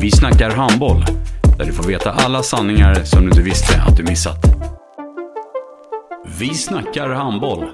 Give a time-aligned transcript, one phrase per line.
[0.00, 1.04] Vi snackar handboll,
[1.58, 4.38] där du får veta alla sanningar som du inte visste att du missat.
[6.38, 7.64] Vi snackar handboll.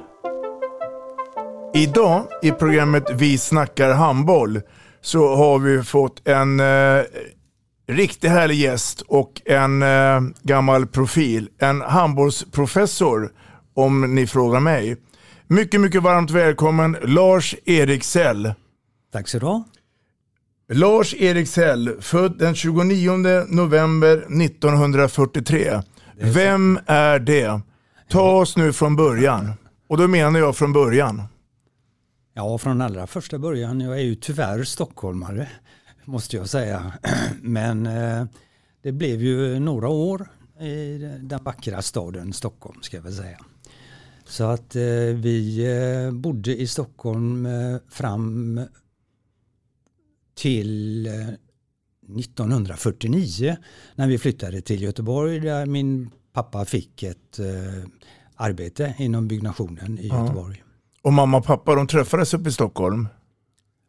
[1.75, 4.61] Idag i programmet Vi snackar handboll
[5.01, 7.05] så har vi fått en eh,
[7.89, 11.49] riktigt härlig gäst och en eh, gammal profil.
[11.59, 13.33] En handbollsprofessor
[13.75, 14.97] om ni frågar mig.
[15.47, 18.55] Mycket, mycket varmt välkommen Lars Eriksell.
[19.13, 19.65] Tack så du ha.
[20.69, 23.11] Lars Eriksell, född den 29
[23.49, 25.83] november 1943.
[26.17, 27.61] Vem är det?
[28.09, 29.53] Ta oss nu från början.
[29.89, 31.23] Och då menar jag från början.
[32.35, 33.81] Ja, från allra första början.
[33.81, 35.49] Jag är ju tyvärr stockholmare,
[36.05, 36.93] måste jag säga.
[37.41, 38.25] Men eh,
[38.83, 40.29] det blev ju några år
[40.61, 43.39] i den vackra staden Stockholm, ska jag väl säga.
[44.25, 44.83] Så att eh,
[45.15, 48.61] vi eh, bodde i Stockholm eh, fram
[50.37, 51.07] till
[52.19, 53.57] 1949
[53.95, 57.41] när vi flyttade till Göteborg där min pappa fick ett
[58.37, 60.63] arbete inom byggnationen i Göteborg.
[61.03, 63.09] Och mamma och pappa de träffades uppe i Stockholm?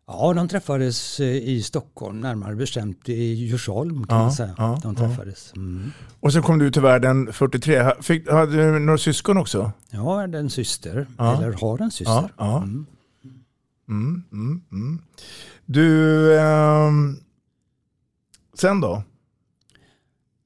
[0.08, 4.56] Ja, de träffades i Stockholm, närmare bestämt i Djursholm kan Ja, man säga.
[4.58, 5.08] ja, de ja.
[5.08, 5.54] träffades.
[5.56, 5.92] Mm.
[6.20, 7.92] Och sen kom du till världen 43.
[8.02, 9.72] Fick, hade du några syskon också?
[9.90, 11.38] Jag har en syster, Ja.
[11.38, 12.14] eller har en syster.
[12.14, 12.58] Ja, ja.
[12.58, 12.86] Mm.
[13.90, 15.02] Mm, mm, mm.
[15.66, 17.20] Du, ehm,
[18.54, 19.04] sen då?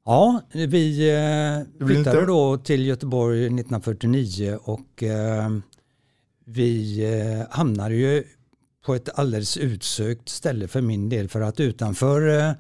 [0.06, 5.50] Ja, vi eh, flyttade inte- då till Göteborg 1949 och eh,
[6.46, 8.24] vi eh, hamnade ju
[8.86, 12.54] på ett alldeles utsökt ställe för min del för att utanför, eh,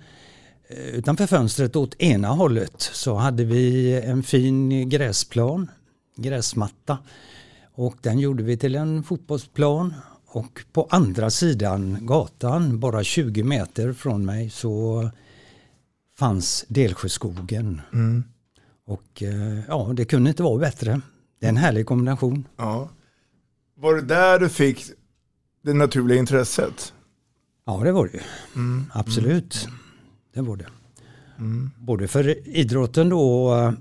[0.94, 5.69] utanför fönstret åt ena hållet så hade vi en fin gräsplan,
[6.18, 6.98] gräsmatta
[7.74, 9.94] och den gjorde vi till en fotbollsplan
[10.34, 15.09] och på andra sidan gatan, bara 20 meter från mig så
[16.18, 17.81] fanns Delsjöskogen.
[17.94, 18.24] Mm.
[18.86, 21.02] Och eh, ja, det kunde inte vara bättre.
[21.40, 22.47] Det är en härlig kombination.
[22.58, 22.90] Ja.
[23.75, 24.84] Var det där du fick
[25.64, 26.94] det naturliga intresset?
[27.66, 28.24] Ja, det var det ju.
[28.56, 28.86] Mm.
[28.94, 29.68] Absolut.
[30.34, 30.68] Det var det.
[31.38, 31.72] Mm.
[31.80, 33.74] Både för idrotten då eh,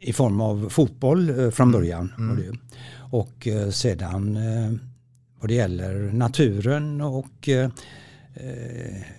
[0.00, 2.12] i form av fotboll eh, från början.
[2.18, 2.28] Mm.
[2.28, 2.52] Var det ju.
[3.10, 4.38] Och sedan
[5.46, 7.70] vad det gäller naturen och eh,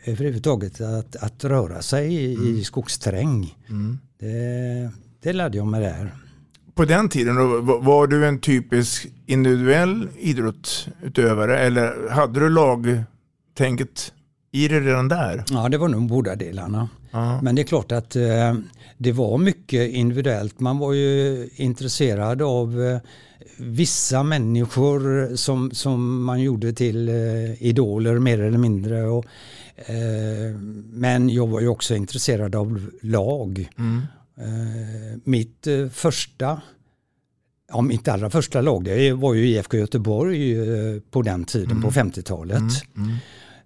[0.05, 3.55] överhuvudtaget att, att röra sig i, i skogsträng.
[3.69, 3.99] Mm.
[4.19, 6.13] Det, det lärde jag mig där.
[6.75, 14.13] På den tiden var- du en typisk individuell idrottsutövare eller hade du lagtänket
[14.51, 15.43] i det redan där?
[15.49, 16.89] Ja, det var nog båda delarna.
[17.11, 17.41] Ja.
[17.41, 18.53] Men det är klart att eh,
[18.97, 20.59] det var mycket individuellt.
[20.59, 22.99] Man var ju intresserad av eh,
[23.57, 29.03] vissa människor som, som man gjorde till eh, idoler mer eller mindre.
[29.03, 29.25] Och,
[29.75, 30.55] eh,
[30.91, 33.69] men jag var ju också intresserad av lag.
[33.77, 34.01] Mm.
[34.37, 36.61] Eh, mitt eh, första,
[37.69, 41.91] ja mitt allra första lag det var ju IFK Göteborg eh, på den tiden, på
[41.91, 42.61] 50-talet.
[42.95, 43.15] Mm.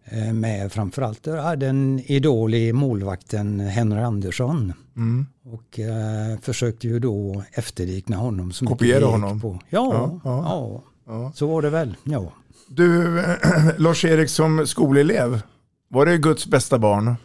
[0.06, 4.74] Eh, Med framförallt jag hade en idol i målvakten Henry Andersson.
[4.96, 5.26] Mm.
[5.46, 8.52] Och eh, försökte ju då efterlikna honom.
[8.52, 9.42] Så Kopiera honom?
[9.42, 9.60] På.
[9.70, 10.84] Ja, Ja, ja, ja.
[11.08, 11.32] Ja.
[11.36, 11.96] så var det väl.
[12.04, 12.34] Ja.
[12.68, 13.22] Du,
[13.78, 15.42] Lars-Erik som skolelev,
[15.88, 17.16] var det Guds bästa barn?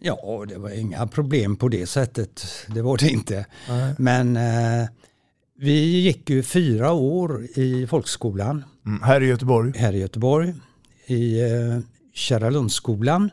[0.00, 2.42] ja, det var inga problem på det sättet.
[2.74, 3.46] Det var det inte.
[3.68, 3.94] Nej.
[3.98, 4.88] Men eh,
[5.58, 9.02] vi gick ju fyra år i folkskolan Mm.
[9.02, 9.72] Här i Göteborg?
[9.76, 10.54] här i Göteborg.
[11.06, 11.78] I eh,
[12.16, 13.30] Kärralundsskolan.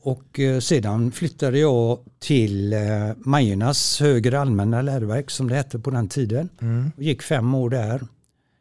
[0.00, 2.80] Och eh, sedan flyttade jag till eh,
[3.16, 6.48] Majornas högre allmänna läroverk som det hette på den tiden.
[6.60, 6.90] Mm.
[6.96, 8.06] Och gick fem år där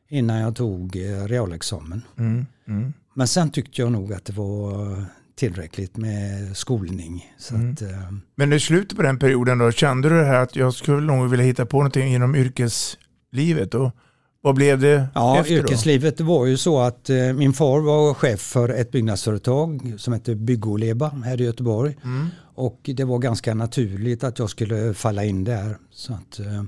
[0.09, 2.01] innan jag tog eh, realexamen.
[2.17, 2.45] Mm.
[2.67, 2.93] Mm.
[3.13, 5.05] Men sen tyckte jag nog att det var
[5.35, 7.33] tillräckligt med skolning.
[7.51, 7.71] Mm.
[7.71, 7.81] att,
[8.35, 11.29] Men i slutet på den perioden då, kände du det här att jag skulle nog
[11.29, 13.73] vilja hitta på någonting inom yrkeslivet?
[13.73, 13.91] Och
[14.43, 15.59] vad blev det Ja, efter då?
[15.59, 20.35] yrkeslivet var ju så att eh, min far var chef för ett byggnadsföretag som hette
[20.35, 21.97] Byggoleba här i Göteborg.
[22.03, 22.27] Mm.
[22.55, 25.77] Och det var ganska naturligt att jag skulle falla in där.
[25.91, 26.63] Så att, eh,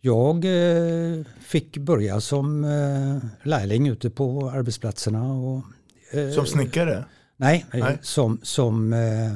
[0.00, 5.32] jag eh, fick börja som eh, lärling ute på arbetsplatserna.
[5.32, 5.62] Och,
[6.12, 7.04] eh, Som snickare?
[7.36, 7.98] Nej, eh, Nej.
[8.02, 9.32] som, som, eh,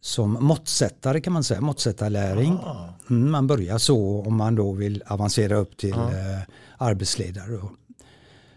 [0.00, 2.52] som måttsättare kan man säga, måttsättarlärling.
[2.52, 2.88] Ah.
[3.10, 6.10] Mm, man börjar så om man då vill avancera upp till Ja.
[6.84, 7.60] Arbetsledare.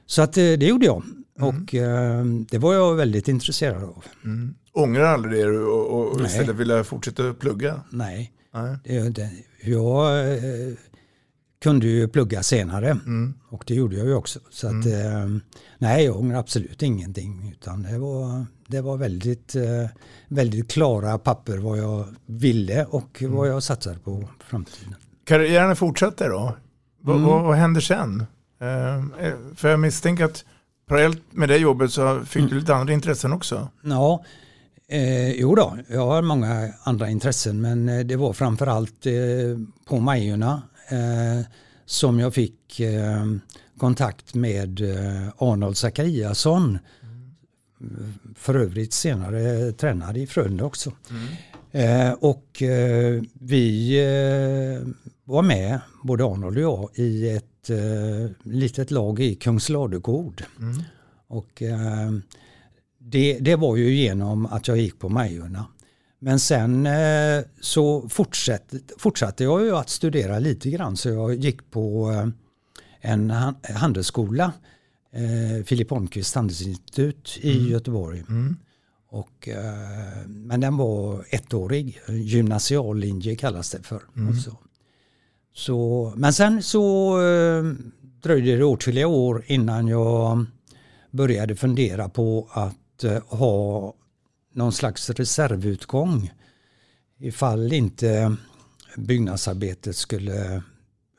[0.05, 1.03] Så att eh, det gjorde jag
[1.39, 4.03] och eh, det var jag väldigt intresserad av.
[4.23, 4.55] Mm.
[4.73, 7.81] Ångrar aldrig det och, och, istället vilja fortsätta plugga?
[7.89, 8.77] Nej, Nej.
[8.83, 9.29] det, det,
[9.63, 10.73] jag eh,
[11.63, 13.33] kunde ju plugga senare Mm.
[13.49, 14.39] och det gjorde jag ju också.
[14.49, 15.27] Så att, eh,
[15.77, 19.89] nej, jag ångrar absolut ingenting utan det var, det var väldigt, eh,
[20.27, 23.35] väldigt klara papper vad jag ville och Mm.
[23.35, 24.95] vad jag satsade på framtiden.
[25.25, 26.57] Karriären fortsatte då?
[27.07, 27.29] Vad, Mm.
[27.29, 28.25] vad, vad hände sen?
[28.59, 30.45] Eh, för jag misstänker att
[30.87, 32.49] parallellt med det jobbet så fick Mm.
[32.49, 33.69] du lite andra intressen också.
[33.81, 34.23] Ja,
[34.89, 39.13] eh, jo då, jag har många andra intressen men eh, det var framförallt eh,
[39.87, 41.45] på Majorna eh,
[41.85, 43.25] som jag fick eh,
[43.79, 46.79] kontakt med eh, Arnold Zachariasson.
[48.35, 50.91] För övrigt senare tränare i Frölunda också.
[51.71, 52.63] Eh, och
[53.33, 53.97] vi
[55.27, 60.43] var med, både Arnold och jag, i ett eh, litet lag i Kungsladugård.
[60.59, 60.83] Mm.
[61.27, 62.11] Och eh,
[62.99, 65.65] det, det var ju genom att jag gick på Majorna.
[66.19, 71.71] Men sen eh, så fortsatte, fortsatte jag ju att studera lite grann så jag gick
[71.71, 72.27] på eh,
[73.11, 74.53] en han- handelsskola,
[75.13, 78.23] eh, Filip Holmqvist handelsinstitut i Göteborg.
[79.09, 84.01] Och, eh, men den var ettårig, gymnasiallinje kallas det för.
[84.29, 84.57] Och så.
[85.57, 87.63] Så, men sen så eh,
[88.21, 90.45] dröjde det åtskilliga år innan jag
[91.11, 93.93] började fundera på att eh, ha
[94.53, 96.31] någon slags reservutgång
[97.19, 98.35] ifall inte
[98.97, 100.63] byggnadsarbetet skulle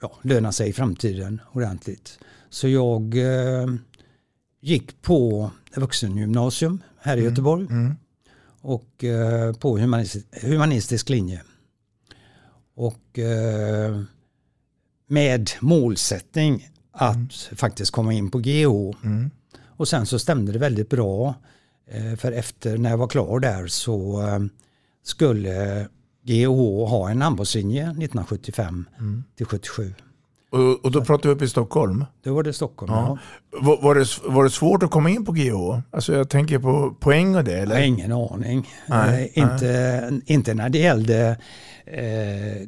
[0.01, 2.19] ja, löna sig i framtiden ordentligt.
[2.51, 3.67] Så jag eh,
[4.61, 7.95] gick på vuxengymnasium här i Göteborg Mm.
[8.61, 11.43] och eh, på humanistisk, humanistisk linje.
[12.75, 14.03] Och eh,
[15.09, 18.95] med målsättning att faktiskt komma in på GH.
[19.05, 19.31] Mm.
[19.67, 21.35] Och sen så stämde det väldigt bra.
[21.91, 24.39] Eh, för efter när jag var klar där så eh,
[25.05, 25.89] skulle
[26.27, 26.47] GH
[26.89, 29.25] ha en handbollslinje 1975 Mm.
[29.37, 29.95] till 77.
[30.51, 32.05] Och, och då pratade vi upp i Stockholm.
[32.25, 32.93] Då var det Stockholm.
[32.93, 33.19] Ja.
[33.53, 33.59] Ja.
[33.61, 35.81] Var, var, det, var det svårt att komma in på GH?
[35.91, 37.75] Alltså jag tänker på poäng och det Jag eller?
[37.75, 38.69] har ingen aning.
[38.89, 41.39] Nej, eh, inte, inte när det gällde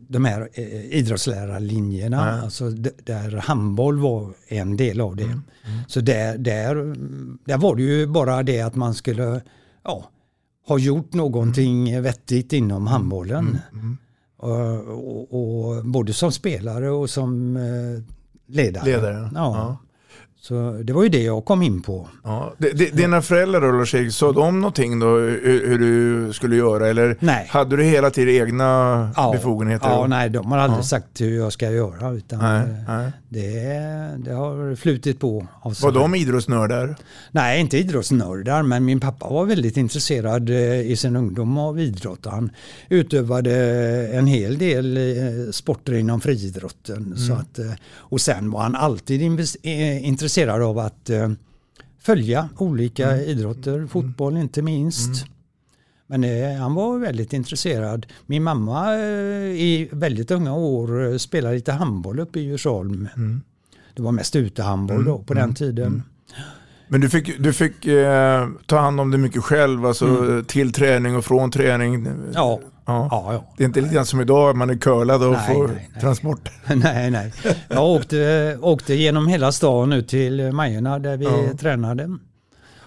[0.09, 2.25] de här eh, idrottslärarlinjerna.
[2.25, 2.41] Nej.
[2.45, 2.71] Alltså
[3.05, 5.23] där handboll var en del av det.
[5.25, 5.41] Mm,
[5.89, 6.75] Så där, där,
[7.45, 9.41] där var det ju bara det att man skulle
[9.85, 10.11] ja,
[10.69, 13.59] ha gjort någonting vettigt inom handbollen.
[13.73, 13.97] Mm,
[14.37, 18.03] Och, och, och både som spelare och som eh,
[18.47, 18.85] ledare.
[18.85, 19.57] Ledare, Ja.
[19.57, 19.79] ja.
[20.43, 22.09] Så det var ju det jag kom in på.
[22.25, 22.55] Ja.
[22.59, 26.89] D- d- Dina föräldrar då Lars-Erik, sa de någonting då hur, hur du skulle göra?
[26.89, 27.47] Eller Nej.
[27.51, 28.65] hade du hela tiden egna
[29.17, 29.89] Ja, befogenheter?
[29.89, 30.83] Ja, nej, de har aldrig Ja.
[30.85, 32.11] sagt hur jag ska göra.
[32.11, 33.13] Utan Nej, nej.
[33.29, 33.51] Det,
[34.25, 35.47] det har flutit på.
[35.63, 36.97] Av Var de idrottsnördar?
[37.31, 42.27] Nej, inte idrottsnördar, men min pappa var väldigt intresserad eh, i sin ungdom av idrott.
[42.27, 42.51] Han
[42.89, 43.53] utövade
[44.13, 47.17] en hel del eh, sporter inom friidrotten.
[47.17, 49.23] Så att, eh, och sen var han alltid
[49.63, 51.31] eh, intresserad av att eh,
[52.01, 55.25] följa olika idrotter, fotboll inte minst.
[56.07, 58.07] Men eh, han var väldigt intresserad.
[58.27, 59.01] Min mamma eh,
[59.61, 63.09] i väldigt unga år eh, spelade lite handboll uppe i Djursholm.
[63.97, 66.03] Det var mest utehandboll då på den tiden.
[66.89, 70.45] Men du fick, du fick eh, ta hand om det mycket själv, alltså Mm.
[70.45, 72.07] till träning och från träning.
[72.35, 72.61] Ja.
[72.87, 73.09] Ja.
[73.11, 73.55] Ja, ja.
[73.57, 76.01] Det är inte lite grann som idag, man är curlad och Nej, får nej, nej.
[76.01, 76.51] transport.
[76.75, 77.33] nej, nej.
[77.69, 81.57] Jag åkte, åkte genom hela stan ut till Majorna där vi Ja.
[81.61, 82.19] tränade.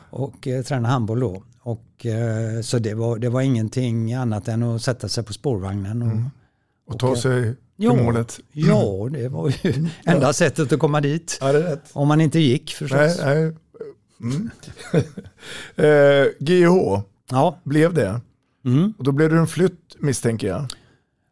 [0.10, 1.44] Och eh, tränade handboll då.
[1.62, 6.02] Och, eh, så det var, det var ingenting annat än att sätta sig på spårvagnen.
[6.02, 7.94] Och, Och ta sig till Ja.
[7.94, 8.40] målet.
[8.52, 11.38] Ja, det var ju enda sättet att komma dit.
[11.42, 11.54] Ja.
[11.94, 13.00] Om man inte gick förstås.
[13.00, 13.56] Nej, nej.
[14.22, 14.50] Mm.
[15.76, 17.58] eh, GH Ja.
[17.64, 18.22] blev det.
[18.66, 18.94] Mm.
[18.98, 20.66] Och då blev det en flytt misstänker jag.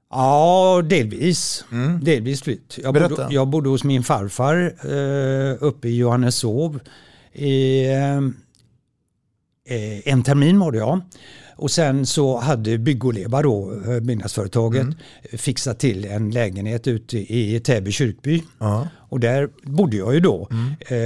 [0.10, 1.66] Ja, delvis.
[2.02, 2.80] Delvis flytt.
[2.84, 6.80] Jag bodde, jag bodde hos min farfar eh, uppe i Johanneshov
[7.34, 8.18] i, eh,
[9.76, 11.02] eh, en termin var det ja.
[11.62, 14.88] Och sen så hade Bygg-Oleva då, eh, byggnadsföretaget,
[15.34, 18.44] fixat till en lägenhet ute i Täby kyrkby.
[18.60, 18.88] Ja.
[19.10, 20.48] Och där bodde jag ju då
[20.88, 20.98] eh,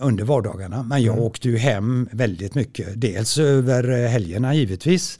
[0.00, 0.82] under vardagarna.
[0.82, 3.00] Men jag åkte ju hem väldigt mycket.
[3.00, 5.18] Dels över eh, helgerna givetvis.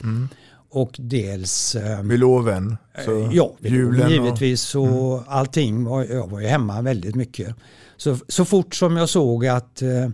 [0.69, 2.77] Och dels eh, Vid loven.
[3.05, 5.83] Så Ja, julen och- givetvis och allting.
[5.83, 7.55] Var, jag var ju hemma väldigt mycket.
[7.97, 10.09] Så, så fort som jag såg att, eh,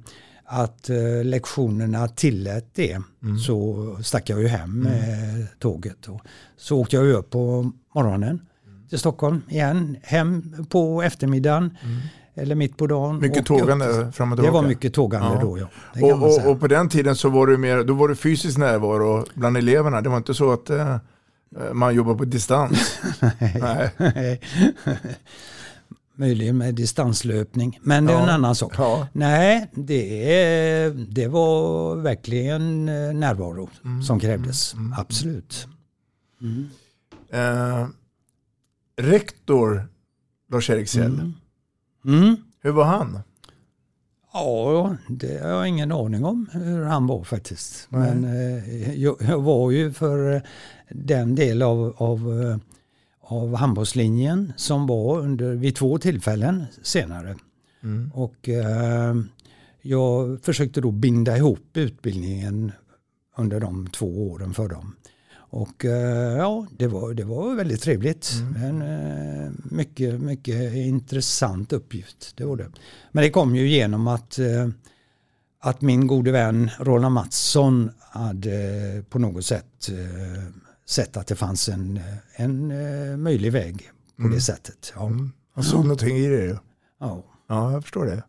[0.45, 3.37] att eh, lektionerna tillät det Mm.
[3.39, 6.07] så stack jag ju hem med tåget.
[6.07, 6.21] Och
[6.57, 8.41] så åkte jag upp på morgonen
[8.89, 9.97] till Stockholm igen.
[10.03, 11.77] Hem på eftermiddagen
[12.35, 13.09] eller mitt på dagen.
[13.09, 13.21] Mm.
[13.21, 14.61] Mycket tågande fram och Det tillbaka.
[14.61, 15.41] var mycket tågande Ja.
[15.41, 15.67] då ja.
[15.93, 18.57] Det Och, och, och på den tiden så var det mer, då var det fysisk
[18.57, 20.01] närvaro bland eleverna.
[20.01, 20.97] Det var inte så att eh,
[21.73, 22.99] man jobbar på distans.
[23.39, 23.89] Nej.
[23.97, 24.41] Nej.
[26.15, 28.23] Möjligen med distanslöpning, men det är Ja.
[28.23, 28.73] en annan sak.
[28.77, 29.07] Ja.
[29.13, 34.03] Nej, det, det var verkligen eh, närvaro Mm.
[34.03, 34.75] som krävdes.
[34.97, 35.67] Absolut.
[37.29, 37.87] Eh,
[38.97, 39.87] rektor
[40.51, 41.31] Lars-Erik Sell,
[42.05, 42.35] Mm.
[42.61, 43.19] hur var han?
[44.33, 47.87] Ja, det har jag ingen aning om hur han var faktiskt.
[47.89, 48.15] Nej.
[48.15, 50.41] Men eh, jag, jag var ju för eh,
[50.89, 52.57] den del av, av, eh,
[53.23, 57.35] av handbollslinjen som var under, vid två tillfällen senare.
[57.83, 58.11] Mm.
[58.13, 59.15] Och eh,
[59.81, 62.71] jag försökte då binda ihop utbildningen
[63.37, 64.95] under de två åren för dem.
[65.35, 68.31] Och eh, ja, det var, det var väldigt trevligt.
[68.63, 72.33] En eh, mycket, mycket intressant uppgift.
[72.37, 72.71] Det var det.
[73.11, 74.67] Men det kom ju genom att, eh,
[75.59, 80.43] att min gode vän Roland Mattsson hade på något sätt eh,
[80.93, 81.99] sett att det fanns en,
[82.35, 84.93] en eh, möjlig väg på det sättet.
[84.95, 85.11] Ja.
[85.55, 86.59] Han såg någonting i det.
[86.99, 87.23] Ja.
[87.49, 88.23] Ja, jag förstår det.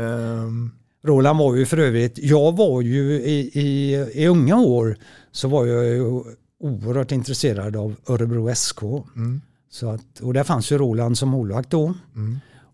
[0.00, 0.70] Ehm,
[1.04, 4.96] Roland var ju för övrigt, jag var ju i, i, i unga år
[5.32, 6.22] så var jag ju
[6.60, 8.80] oerhört intresserad av Örebro SK.
[9.70, 11.94] Så att, och där fanns ju Roland som målvakt då.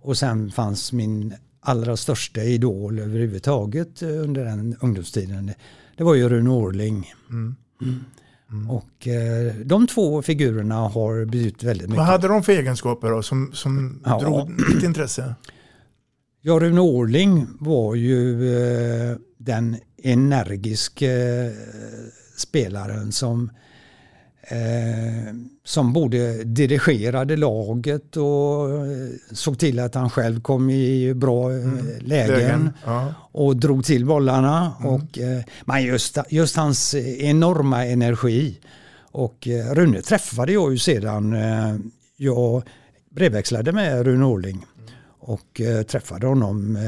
[0.01, 5.53] Och sen fanns min allra största idol överhuvudtaget under den ungdomstiden.
[5.97, 7.13] Det var ju Rune Orling.
[7.31, 7.55] Mm.
[8.71, 11.99] Och eh, de två figurerna har betytt väldigt mycket.
[11.99, 14.19] vad hade de för egenskaper då, som, som Ja.
[14.21, 15.35] drog ditt intresse?
[16.43, 21.07] Ja, Rune Orling var ju eh, den energiska
[21.47, 21.53] eh,
[22.37, 23.51] spelaren som,
[24.49, 25.35] eh,
[25.65, 31.59] som både dirigerade laget och eh, såg till att han själv kom i bra eh,
[32.01, 32.39] lägen.
[32.39, 33.15] Lägen, ja.
[33.33, 34.73] Och drog till bollarna.
[34.85, 38.61] Och, eh, men just, just hans enorma energi.
[39.11, 41.33] Och eh, Rune träffade jag ju sedan.
[41.33, 41.77] Eh,
[42.17, 42.63] jag
[43.11, 44.67] brevväxlade med Rune Orling.
[45.19, 46.79] Och eh, träffade honom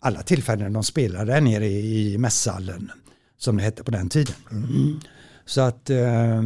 [0.00, 2.90] alla tillfällen de spelade nere i, i mässhallen.
[3.38, 4.34] Som det hette på den tiden.
[4.50, 5.00] Mm.
[5.46, 6.42] Så att eh,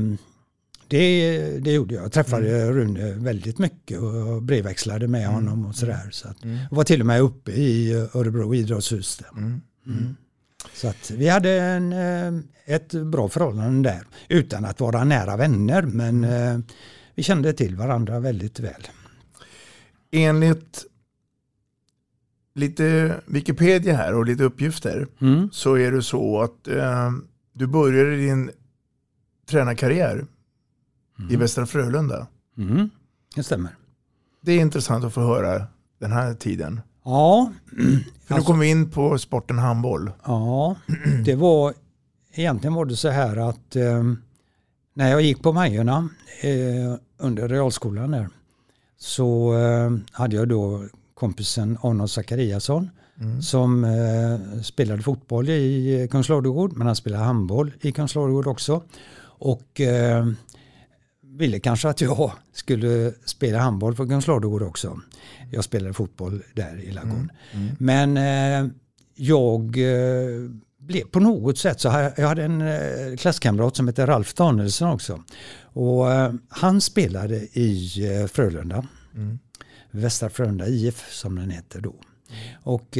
[0.89, 2.05] det, det gjorde jag.
[2.05, 6.09] Jag träffade Rune väldigt mycket och brevväxlade med honom och sådär.
[6.11, 6.37] Så att,
[6.71, 9.17] jag var till och med uppe i Örebro idrottshus.
[9.19, 9.39] Där.
[9.39, 10.17] Mm.
[10.75, 14.03] Så att vi hade en, eh, ett bra förhållande där.
[14.29, 16.59] Utan att vara nära vänner men eh,
[17.15, 18.87] vi kände till varandra väldigt väl.
[20.11, 20.85] Enligt
[22.55, 25.49] lite Wikipedia här och lite uppgifter Mm.
[25.53, 27.11] så är det så att eh,
[27.53, 28.51] du började din
[29.51, 30.27] tränarkarriär
[31.31, 32.27] i Västra Frölunda.
[32.59, 32.91] Mm.
[33.35, 33.77] Det stämmer.
[34.41, 35.67] Det är intressant att få höra
[36.01, 36.81] den här tiden.
[37.05, 37.53] Ja,
[38.27, 40.11] För nu kommer vi in på sporten handboll.
[40.25, 40.77] ja,
[41.25, 41.75] det var
[42.33, 44.05] egentligen var det så här att eh,
[44.95, 46.09] när jag gick på Majorna
[46.41, 48.29] eh, under realskolan där
[48.99, 52.91] så eh, hade jag då kompisen Arnold Zachariasson
[53.43, 58.83] som eh, spelade fotboll i Kungsladugård men han spelade handboll i Kungsladugård också.
[59.41, 60.27] Och eh,
[61.23, 65.01] ville kanske att jag skulle spela handboll för Kungsladugård också.
[65.51, 67.33] Jag spelade fotboll där i Lagun.
[67.79, 68.71] Men eh,
[69.15, 74.07] jag eh, blev på något sätt så här, jag hade en eh, klasskamrat som heter
[74.07, 75.23] Ralf Danielsson också.
[75.63, 78.87] Och eh, han spelade i eh, Frölunda.
[79.91, 81.95] Västra Frölunda IF som den heter då.
[82.63, 82.99] Och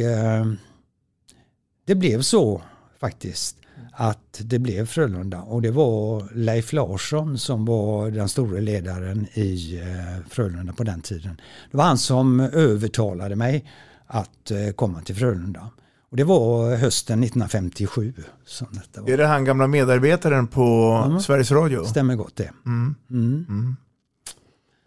[1.85, 2.61] det blev så
[3.01, 3.57] faktiskt
[3.93, 9.79] att det blev Frölunda och det var Leif Larsson som var den stora ledaren i
[9.79, 11.41] eh, Frölunda på den tiden.
[11.71, 13.65] Det var han som övertalade mig
[14.07, 15.69] att eh, komma till Frölunda.
[16.09, 18.13] Och det var hösten 1957
[18.45, 19.09] som detta var.
[19.09, 21.85] Är det han gamla medarbetaren på Sveriges Radio?
[21.85, 22.51] Stämmer gott det.
[22.65, 22.95] Mm.
[23.09, 23.75] Mm.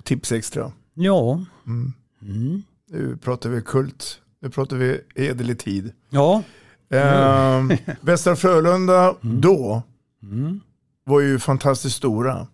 [0.04, 0.72] Tips extra.
[0.94, 1.44] Ja.
[1.66, 1.92] Mm.
[2.22, 2.62] Mm.
[2.90, 4.20] Nu pratar vi kult.
[4.40, 5.92] Nu pratar vi hederlig tid.
[6.10, 6.42] Ja.
[6.90, 7.64] Eh,
[8.00, 9.40] Västra Frölunda Mm.
[9.40, 9.82] då
[11.04, 12.46] var ju fantastiskt stora.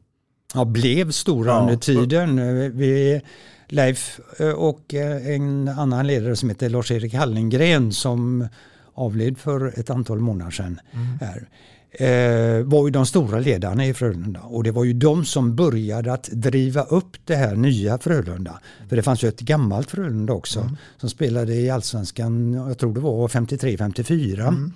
[0.55, 1.61] Ja, blev stora Ja.
[1.61, 2.39] under tiden.
[2.39, 3.21] Eh, Vi,
[3.69, 8.49] Leif eh, och eh, en annan ledare som heter Lars-Erik Hallengren som
[8.95, 10.81] avled för ett antal månader sedan.
[11.21, 11.49] Här,
[11.93, 16.13] eh, var ju de stora ledarna i Frölunda och det var ju de som började
[16.13, 18.61] att driva upp det här nya Frölunda.
[18.89, 23.01] För det fanns ju ett gammalt Frölunda också som spelade i Allsvenskan, jag tror det
[23.01, 24.71] var 53-54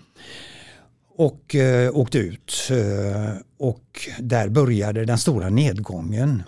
[1.17, 2.69] och eh, åkte ut.
[2.71, 6.43] Eh, och där började den stora nedgången.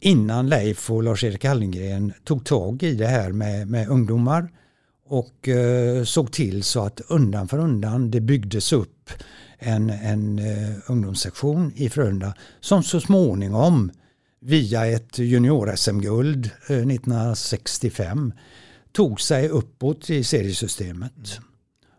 [0.00, 4.48] Innan Leif och Lars-Erik Hallengren tog tag i det här med, med ungdomar
[5.08, 9.10] och eh, såg till så att undan för undan det byggdes upp
[9.58, 13.90] en, en eh, ungdomssektion i Frölunda som så småningom
[14.40, 18.32] via ett junior-SM-guld eh, 1965
[18.92, 21.38] tog sig uppåt i seriesystemet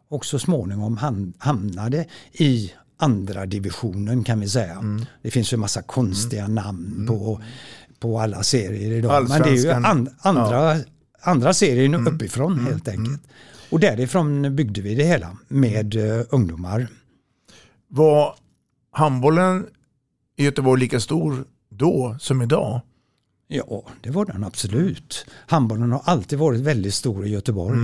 [0.09, 4.83] och så småningom ham- hamnade i andra divisionen kan vi säga.
[5.21, 7.41] Det finns ju massa konstiga namn på,
[7.99, 9.29] på alla serier idag.
[9.29, 9.85] Men det är ju Allsvenskan.
[9.85, 10.77] an, andra,
[11.21, 13.21] andra serier uppifrån helt enkelt.
[13.69, 16.87] Och därifrån byggde vi det hela med eh, ungdomar.
[17.95, 18.35] Var
[18.91, 19.65] handbollen
[20.35, 22.81] i Göteborg lika stor då som idag?
[23.47, 25.25] Ja, det var den absolut.
[25.47, 27.79] Handbollen har alltid varit väldigt stor i Göteborg.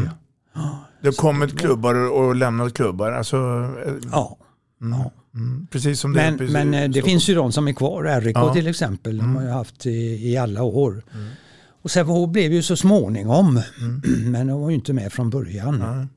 [1.02, 3.12] Det har kommit klubbar och lämnat klubbar.
[3.12, 3.38] Alltså,
[3.86, 4.38] eh, Ja.
[4.80, 5.12] ja.
[5.36, 7.06] mm, precis som det Men, eh, det Stockholm.
[7.06, 8.22] finns ju de som är kvar.
[8.22, 8.54] RIK Ja.
[8.54, 11.04] till exempel, de har ju haft i, i alla år.
[11.82, 13.62] Och Sävehof blev ju så småningom,
[14.26, 16.08] men de var ju inte med från början.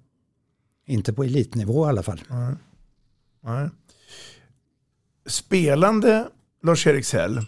[0.86, 2.20] Inte på elitnivå i alla fall.
[3.44, 3.68] Nej.
[5.26, 6.28] Spelande
[6.62, 7.40] Lars-Erik Säll,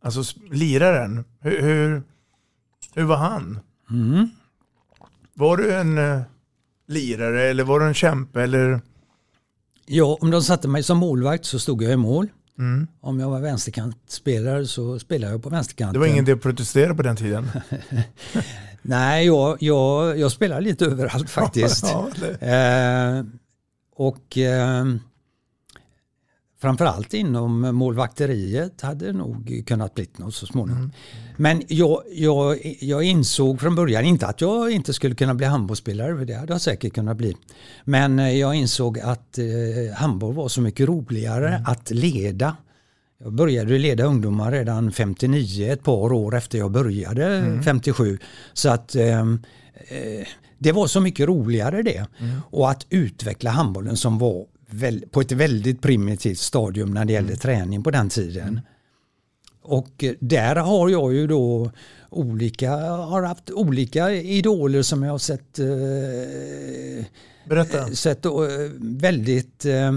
[0.00, 2.02] alltså liraren, hur, hur,
[2.94, 3.60] hur var han?
[3.90, 4.28] Mm.
[5.34, 6.20] Var du en eh,
[6.88, 8.42] lirare eller var du en kämpe?
[8.42, 8.80] Eller?
[9.86, 12.28] Ja, om de satte mig som målvakt så stod jag i mål.
[12.58, 12.86] Mm.
[13.00, 15.92] Om jag var vänsterkantspelare så spelade jag på vänsterkanten.
[15.92, 17.50] Det var ingen idé att protestera på den tiden.
[18.82, 21.84] Nej, jag, jag, jag spelar lite överallt faktiskt.
[21.84, 22.08] Ja,
[22.48, 23.24] eh,
[23.96, 24.84] och eh,
[26.64, 30.92] framförallt inom målvakteriet hade det nog kunnat bli något så småningom.
[31.36, 36.16] Men jag, jag, jag insåg från början inte att jag inte skulle kunna bli handbollsspelare,
[36.18, 37.36] för det hade jag säkert kunnat bli.
[37.84, 42.56] Men eh, jag insåg att eh, handboll var så mycket roligare att leda.
[43.18, 48.18] Jag började leda ungdomar redan 59, ett par år efter jag började 57.
[48.52, 49.42] Så att ehm,
[49.88, 50.26] eh,
[50.58, 52.06] det var så mycket roligare det.
[52.50, 54.46] Och att utveckla handbollen som var
[55.10, 58.60] på ett väldigt primitivt stadium när det gällde träning på den tiden.
[59.62, 61.70] Och eh, där har jag ju då
[62.10, 67.06] olika, har haft olika idoler som jag har sett, eh,
[67.48, 67.86] Berätta.
[67.94, 68.32] sett eh,
[68.78, 69.92] väldigt, eh,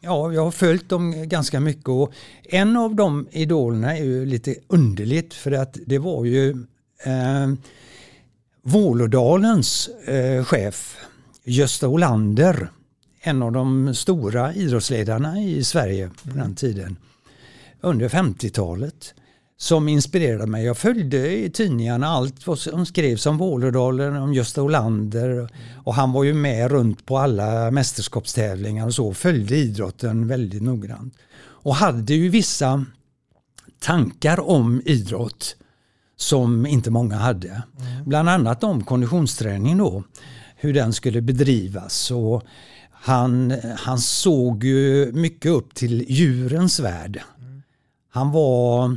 [0.00, 4.54] ja jag har följt dem ganska mycket och en av de idolerna är ju lite
[4.66, 6.50] underligt för att det var ju
[7.04, 7.52] eh,
[8.62, 10.96] Vålådalens eh, chef
[11.44, 12.68] Gösta Olander,
[13.24, 16.96] en av de stora idrottsledarna i Sverige på den tiden,
[17.80, 19.14] under 50-talet,
[19.56, 20.64] som inspirerade mig.
[20.64, 25.48] Jag följde i tidningarna allt vad som skrevs om Vålådalen, om Gösta Olander
[25.84, 31.14] och han var ju med runt på alla mästerskapstävlingar och så, följde idrotten väldigt noggrant.
[31.38, 32.84] Och hade ju vissa
[33.80, 35.56] tankar om idrott
[36.16, 37.62] som inte många hade.
[38.06, 40.04] Bland annat om konditionsträning då,
[40.56, 42.10] hur den skulle bedrivas.
[42.10, 42.42] Och
[43.04, 47.22] han, han såg ju mycket upp till djurens värld.
[48.10, 48.96] Han var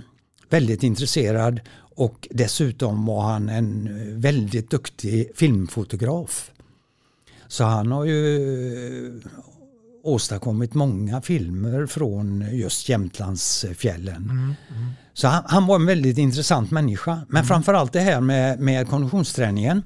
[0.49, 3.89] väldigt intresserad och dessutom var han en
[4.21, 6.51] väldigt duktig filmfotograf.
[7.47, 9.21] Så han har ju
[10.05, 14.55] åstadkommit många filmer från just Jämtlandsfjällen.
[15.13, 17.21] Så han, han var en väldigt intressant människa.
[17.29, 19.83] Men framförallt det här med, med konditionsträningen.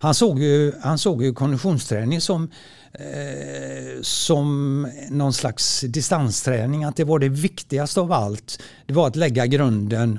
[0.00, 2.50] Han såg ju, han såg ju konditionsträning som,
[2.92, 6.84] eh, som någon slags distansträning.
[6.84, 8.62] Att det var det viktigaste av allt.
[8.86, 10.18] Det var att lägga grunden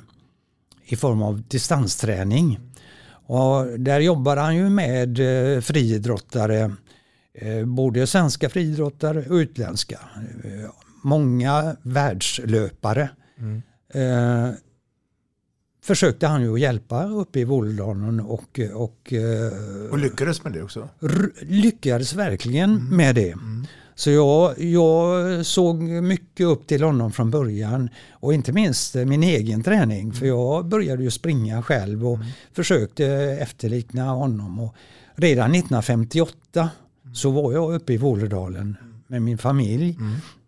[0.86, 2.60] i form av distansträning.
[3.26, 6.72] Och där jobbar han ju med eh, friidrottare,
[7.66, 10.00] både svenska friidrottare och utländska.
[10.44, 10.70] Eh,
[11.04, 13.10] många världslöpare.
[13.94, 14.50] Eh,
[15.84, 20.64] försökte han ju att hjälpa uppe i Vålådalen och, och, eh, Och lyckades med det
[20.64, 20.90] också.
[21.42, 23.36] lyckades verkligen med det.
[23.96, 29.24] Så jag, jag såg mycket upp till honom från början och inte minst eh, min
[29.24, 32.20] egen träning för jag började ju springa själv och
[32.54, 33.06] försökte
[33.42, 34.60] efterlikna honom.
[34.60, 34.76] Och
[35.16, 36.70] redan 1958
[37.14, 39.98] så var jag uppe i Vålådalen med min familj,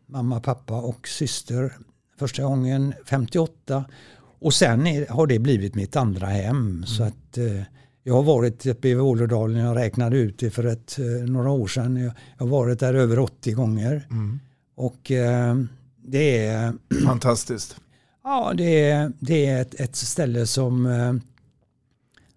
[0.05, 1.73] mamma, pappa och syster
[2.19, 3.85] första gången 58
[4.39, 6.85] och sen är, har det blivit mitt andra hem.
[6.85, 7.61] Så att eh,
[8.03, 11.67] jag har varit uppe i Vålådalen, jag räknade ut det för ett, eh, några år
[11.67, 11.97] sedan.
[11.97, 14.07] Jag har varit där över 80 gånger.
[14.75, 15.55] Och eh,
[16.05, 16.73] det är...
[17.05, 17.75] Fantastiskt.
[18.27, 21.13] Ja, det är, det är ett, ett ställe som, eh,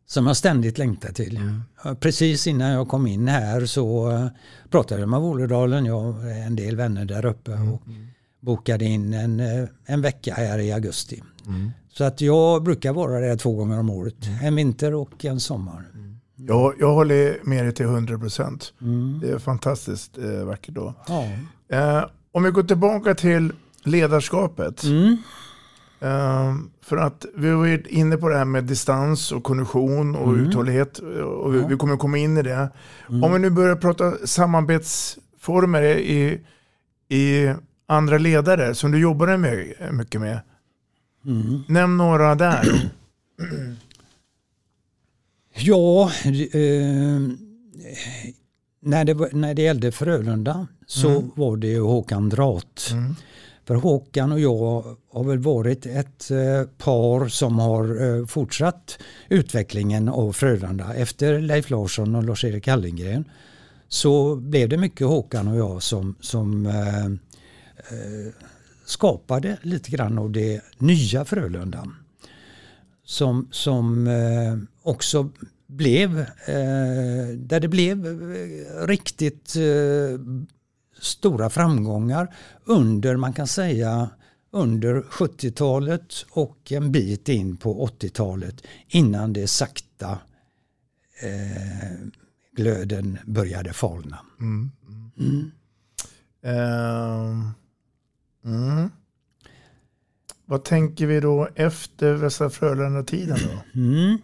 [0.09, 1.41] som jag ständigt längtar till.
[1.85, 4.27] Ja, Precis innan jag kom in här så eh,
[4.71, 5.87] pratade jag med Vålådalen.
[5.87, 7.83] Jag har en del vänner där uppe och
[8.41, 11.23] bokade in en, eh, en vecka här i augusti.
[11.93, 14.15] Så att jag brukar vara där två gånger om året.
[14.43, 15.85] En vinter och en sommar.
[16.37, 18.73] Jag, jag håller med dig till 100 procent.
[19.21, 20.95] Det är fantastiskt eh, vackert då.
[21.09, 21.25] Ja.
[21.77, 23.53] Eh, om vi går tillbaka till
[23.85, 24.85] ledarskapet.
[24.85, 25.17] Mm.
[26.01, 30.47] Eh, för att vi var inne på det här med distans och kondition och Mm.
[30.47, 30.99] uthållighet.
[30.99, 31.67] Och vi, Ja.
[31.67, 32.69] vi kommer komma in i det.
[33.09, 33.25] Mm.
[33.25, 36.41] Om vi nu börjar prata samarbetsformer i,
[37.09, 37.53] i
[37.87, 40.41] andra ledare som du jobbar med, mycket med.
[41.27, 41.63] Mm.
[41.69, 42.91] Nämn några där.
[45.61, 47.21] Ja, eh,
[48.81, 51.31] när, det, när det gällde Frölunda så Mm.
[51.35, 52.91] var det ju Håkan Drat.
[53.69, 60.09] För Håkan och jag har väl varit ett eh, par som har eh, fortsatt utvecklingen
[60.09, 60.95] av Frölunda.
[60.95, 63.25] Efter Leif Larsson och Lars-Erik Hallengren
[63.89, 68.33] så blev det mycket Håkan och jag som, som eh, eh,
[68.85, 71.87] skapade lite grann av det nya Frölunda.
[73.05, 75.31] Som, som eh, också
[75.67, 80.21] blev, eh, där det blev eh, riktigt eh,
[81.01, 82.35] stora framgångar
[82.65, 84.11] under, man kan säga,
[84.51, 90.19] under 70-talet och en bit in på 80-talet innan det sakta
[91.23, 92.09] eh,
[92.57, 94.19] glöden började falna.
[94.41, 94.71] Mm.
[95.19, 95.51] Mm.
[96.43, 97.51] Ehm,
[98.45, 98.91] mm.
[100.45, 103.81] Vad tänker vi då efter Västra Frölunda-tiden då?
[103.81, 104.19] Mm.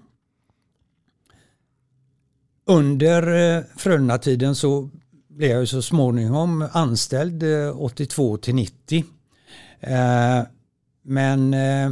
[2.66, 4.90] Under eh, Frölunda-tiden så
[5.36, 9.04] blev jag så småningom anställd eh, 82 till 90.
[9.80, 10.42] Eh,
[11.04, 11.90] men eh,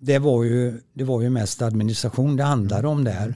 [0.00, 3.34] det var, ju, det var ju mest administration det handlade om där.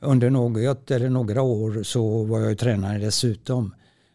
[0.00, 3.74] Under något eller några år så var jag ju tränare dessutom.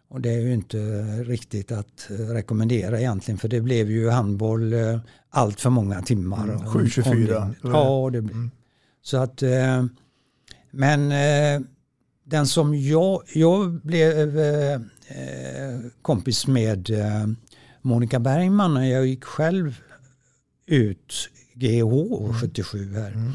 [0.09, 0.77] Och det är ju inte
[1.23, 6.43] riktigt att eh, rekommendera egentligen för det blev ju handboll eh, allt för många timmar.
[6.43, 7.11] Mm, om- 7-24.
[7.11, 8.49] om det- Ja, det blev.
[9.01, 9.85] Så att, eh,
[10.71, 11.61] men eh,
[12.29, 17.27] den som jag, jag blev eh, eh, kompis med eh,
[17.81, 19.81] Monica Bergman när jag gick själv
[20.65, 23.31] ut GH 77 här.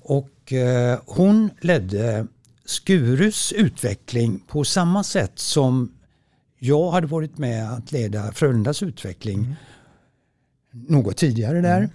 [0.00, 2.26] Och eh, hon ledde
[2.64, 5.92] Skurus utveckling på samma sätt som
[6.58, 9.56] jag hade varit med att leda Frölundas utveckling
[10.72, 11.88] något tidigare där.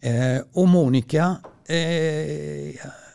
[0.00, 1.36] Eh, och Monica
[1.68, 1.76] eh,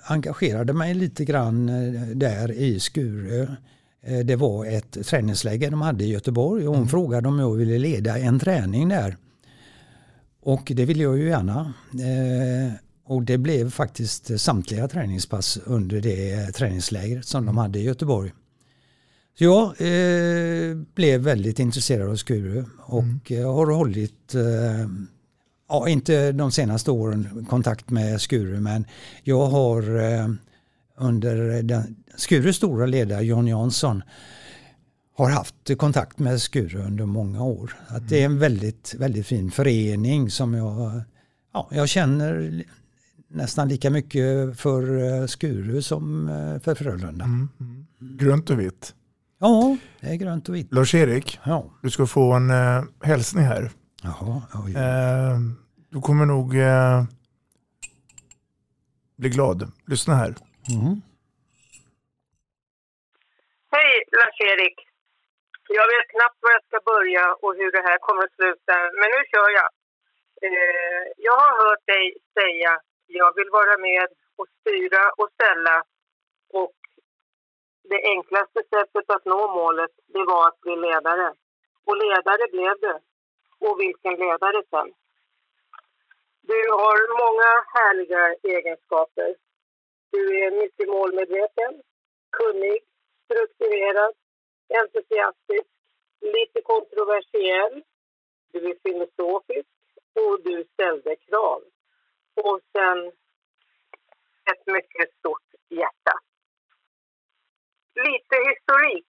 [0.04, 3.56] engagerade mig lite grann eh, där i Skure.
[4.04, 7.78] Eh, det var ett träningsläger de hade i Göteborg och hon frågade om jag ville
[7.78, 9.18] leda en träning där.
[10.42, 11.74] Och det ville jag ju gärna.
[11.94, 12.74] Eh,
[13.06, 18.32] och det blev faktiskt samtliga träningspass under det träningslägret som de hade i Göteborg.
[19.38, 24.90] Så jag eh, blev väldigt intresserad av Skuru och eh, har hållit, eh,
[25.72, 28.86] ja inte de senaste åren kontakt med Skuru men
[29.24, 30.28] jag har eh,
[30.98, 34.04] under den, Skurus stora ledare John Jansson
[35.18, 37.76] har haft kontakt med Skuru under många år.
[37.88, 41.02] Att det är en väldigt, väldigt fin förening som jag,
[41.54, 42.64] ja, jag känner
[43.28, 47.26] nästan lika mycket för eh, Skuru som eh, för Frölunda.
[48.00, 48.94] Grönt och vitt.
[49.40, 50.74] Ja, det är grönt och vitt.
[50.74, 51.66] Lars-Erik, Ja.
[51.82, 53.72] du ska få en eh, hälsning här.
[54.08, 54.34] Jaha,
[54.64, 54.72] oj.
[54.86, 55.38] Eh,
[55.94, 57.00] du kommer nog eh,
[59.20, 59.60] bli glad.
[59.92, 60.32] Lyssna här.
[60.76, 60.96] Mm.
[63.74, 64.78] Hej Lars-Erik.
[65.80, 69.08] Jag vet knappt var jag ska börja och hur det här kommer att sluta, men
[69.16, 69.70] nu kör jag.
[70.46, 72.06] Eh, jag har hört dig
[72.40, 72.72] säga
[73.20, 74.08] jag vill vara med
[74.40, 75.84] och styra och ställa
[76.62, 76.78] och
[77.92, 81.34] det enklaste sättet att nå målet det var att bli ledare.
[81.86, 82.94] Och ledare blev du.
[83.66, 84.94] Och vilken ledare sen.
[86.42, 89.36] Du har många härliga egenskaper.
[90.12, 91.82] Du är mycket målmedveten,
[92.32, 92.80] kunnig,
[93.26, 94.14] strukturerad,
[94.70, 95.70] entusiastisk,
[96.22, 97.84] lite kontroversiell.
[98.52, 99.70] Du är filosofisk
[100.14, 101.64] och du ställde krav.
[102.36, 103.08] Och sen
[104.52, 106.14] ett mycket stort hjärta.
[107.96, 109.08] Lite historik.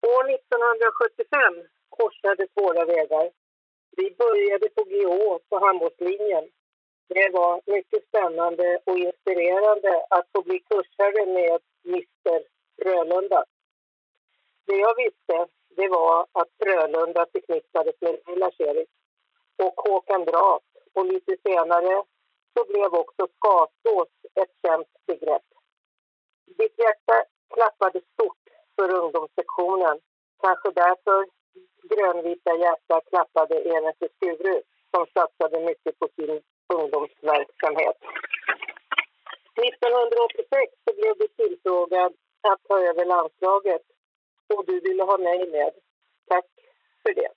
[0.00, 3.30] År 1975 korsades våra vägar.
[3.96, 6.44] Vi började på GH på handbollslinjen.
[7.08, 12.42] Det var mycket spännande och inspirerande att få bli kursare med Mr
[12.82, 13.44] Frölunda.
[14.66, 18.88] Det jag visste det var att Frölunda förknippades med Lars-Erik
[19.62, 20.62] och Håkan Drak.
[20.92, 22.02] och lite senare
[22.54, 25.42] så blev också Skatås ett känt begrepp.
[26.46, 28.44] Ditt hjärta klappade stort
[28.76, 30.00] för ungdomssektionen.
[30.40, 31.28] Kanske därför
[31.90, 36.42] grönvita hjärta klappade även för Skuru som satsade mycket på sin
[36.74, 37.96] ungdomsverksamhet.
[39.56, 43.82] 1986 så blev du tillfrågad att ta över landslaget
[44.54, 45.72] och du ville ha mig med.
[46.28, 46.46] Tack
[47.02, 47.30] för det.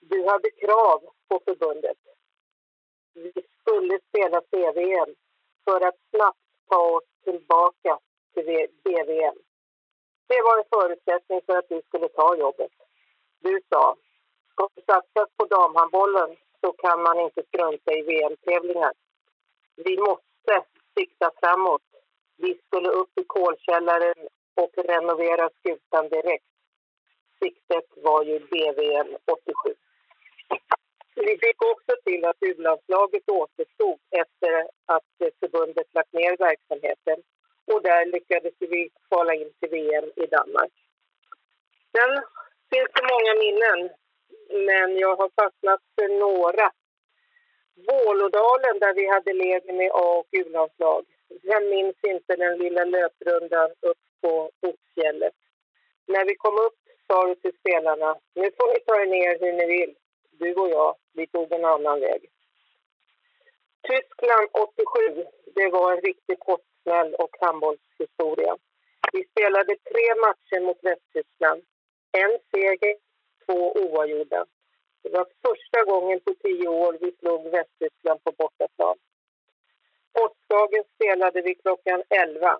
[0.00, 1.96] Du hade krav på förbundet.
[3.14, 5.14] Vi skulle spela CVM
[5.64, 7.98] för att snabbt ta oss tillbaka
[8.34, 9.38] till BVM.
[10.26, 12.70] Det var en förutsättning för att du skulle ta jobbet.
[13.44, 13.96] Du sa,
[14.52, 18.92] ska det satsas på damhandbollen så kan man inte strunta i VM-tävlingar.
[19.76, 20.54] Vi måste
[20.98, 21.82] sikta framåt.
[22.36, 26.50] Vi skulle upp i kolkällaren och renovera skutan direkt.
[27.38, 29.74] Siktet var ju BVM 87.
[31.14, 37.22] Vi fick också till att U-landslaget återstod efter att förbundet lagt ner verksamheten
[37.72, 40.72] och där lyckades vi kvala in till VM i Danmark.
[41.96, 42.24] Sen
[42.74, 43.80] finns det många minnen,
[44.68, 46.66] men jag har fastnat för några.
[47.88, 51.04] Vålådalen där vi hade läger med A och U-landslag.
[51.42, 55.34] Vem minns inte den lilla löprundan upp på Oxfjället?
[56.06, 59.52] När vi kom upp sa du till spelarna, nu får ni ta er ner hur
[59.52, 59.94] ni vill.
[60.30, 62.30] Du och jag, vi tog en annan väg.
[63.88, 68.56] Tyskland 87, det var en riktig kortsmäll och handbollshistoria.
[69.12, 71.62] Vi spelade tre matcher mot Västtyskland.
[72.22, 72.96] En seger,
[73.46, 74.46] två oavgjorda.
[75.02, 78.96] Det var första gången på tio år vi slog Västtyskland på bortaplan.
[80.12, 82.58] Påskdagen spelade vi klockan 11.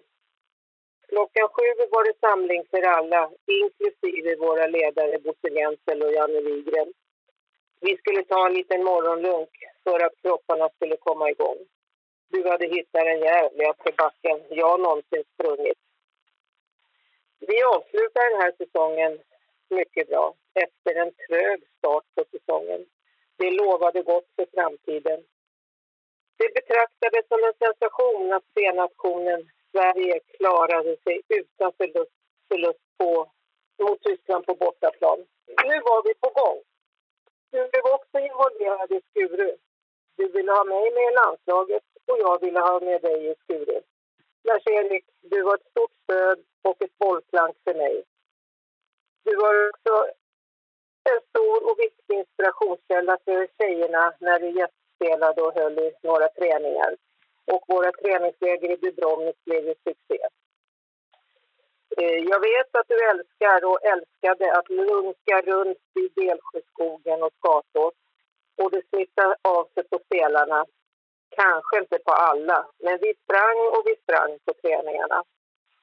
[1.09, 6.93] Klockan sju var det samling för alla, inklusive våra ledare Bosse Jensel och Janne Wigren.
[7.81, 9.51] Vi skulle ta en liten morgonlunk
[9.85, 11.59] för att kropparna skulle komma igång.
[12.29, 15.79] Du hade hittat den jävligaste backen jag någonsin sprungit.
[17.41, 19.19] Vi avslutar den här säsongen
[19.71, 22.87] mycket bra efter en trög start på säsongen.
[23.37, 25.25] Det lovade gott för framtiden.
[26.39, 32.17] Det betraktades som en sensation att C-nationen Sverige klarade sig utan förlust,
[32.49, 33.31] förlust på,
[33.83, 35.19] mot Tyskland på bortaplan.
[35.47, 36.63] Nu var vi på gång.
[37.51, 39.57] Du blev också involverad i Skuru.
[40.17, 43.81] Du ville ha mig med i landslaget och jag ville ha med dig i Skuru.
[44.45, 48.05] Lars-Erik, du var ett stort stöd och ett bollplank för mig.
[49.25, 50.11] Du var också
[51.11, 56.97] en stor och viktig inspirationskälla för tjejerna när du gästspelade och höll i några träningar.
[57.53, 60.19] Och våra träningsläger i Dubrovnik blev ju succé.
[61.97, 67.95] Eh, jag vet att du älskar och älskade att lunka runt i Delsjöskogen och Skatås.
[68.63, 70.67] Och det smittar av sig på spelarna.
[71.29, 75.23] Kanske inte på alla, men vi sprang och vi sprang på träningarna.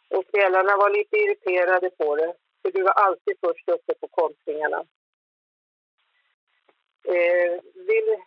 [0.10, 4.86] Och spelarna var lite irriterade på det, för du var alltid först uppe på kontringarna.
[7.04, 8.18] Eh, vill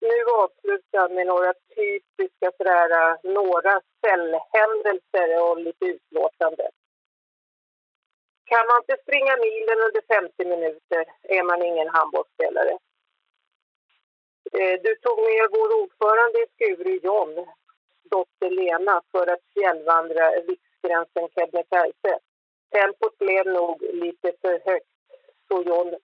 [0.00, 6.70] nu avsluta med några typiska sådär, några cellhändelser och lite utlåtande.
[8.44, 12.78] Kan man inte springa milen under 50 minuter är man ingen handbollsspelare.
[14.58, 17.46] Eh, du tog med vår ordförande i Skuru, John,
[18.10, 22.18] dotter Lena, för att fjällvandra riksgränsen Kebnekaise.
[22.70, 24.86] Tempot blev nog lite för högt,
[25.48, 25.94] så John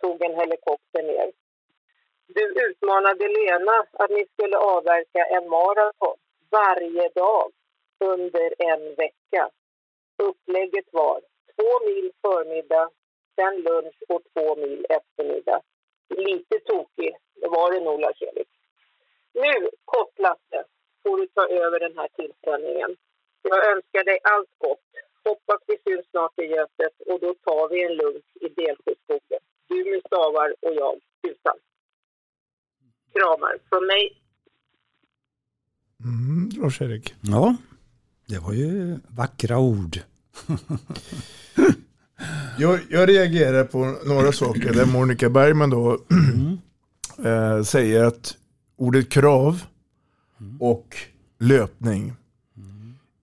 [0.00, 1.32] tog en helikopter ner.
[2.26, 6.16] Du utmanade Lena att ni skulle avverka en maraton
[6.50, 7.52] varje dag
[8.00, 9.50] under en vecka.
[10.22, 11.20] Upplägget var
[11.56, 12.90] två mil förmiddag,
[13.34, 15.60] sen lunch och två mil eftermiddag.
[16.08, 18.48] Lite tokig, det var det nog Lars-Erik.
[19.32, 20.64] Nu, Kottlasse,
[21.02, 22.96] får du ta över den här tillställningen.
[23.42, 24.80] Jag önskar dig allt gott.
[25.28, 29.40] Hoppas vi syns snart i Götet och då tar vi en lunch i Delsjöskogen.
[29.68, 30.94] Du med stavar och jag
[31.30, 31.56] utan.
[33.12, 34.22] Kramar från mig.
[36.04, 37.14] Mm, Lars-Erik.
[37.20, 37.56] Ja,
[38.28, 39.96] det var ju vackra ord.
[42.58, 46.58] jag, jag reagerar på några saker där Monica Bergman då Mm.
[47.58, 48.36] eh, säger att
[48.76, 49.62] ordet krav
[50.60, 50.96] och
[51.38, 52.12] löpning.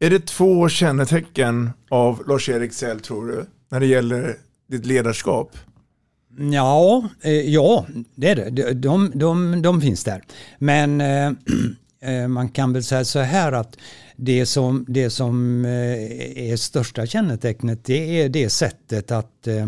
[0.04, 3.46] Är det två kännetecken av Lars-Erik Säll tror du?
[3.70, 4.38] När det gäller
[4.72, 5.58] ditt ledarskap?
[6.52, 7.86] Ja, eh, ja
[8.16, 8.50] det är det.
[8.50, 10.24] De, de, de, de finns där.
[10.58, 11.32] Men eh,
[12.04, 13.78] eh, man kan väl säga så här att
[14.16, 19.68] det som, det som eh, är största kännetecknet det är det sättet att eh,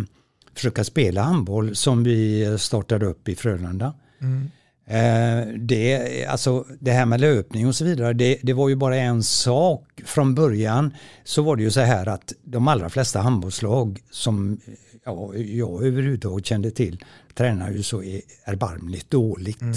[0.55, 3.93] försöka spela handboll som vi startade upp i Frölunda.
[4.21, 4.51] Mm.
[4.87, 8.95] Eh, det, alltså, det här med löpning och så vidare, det, det, var ju bara
[8.95, 10.01] en sak.
[10.05, 10.93] Från början
[11.23, 14.59] så var det ju så här att de allra flesta handbollslag som
[15.05, 18.01] ja, jag överhuvudtaget kände till tränar ju så
[18.45, 19.61] erbarmligt dåligt.
[19.61, 19.75] Mm.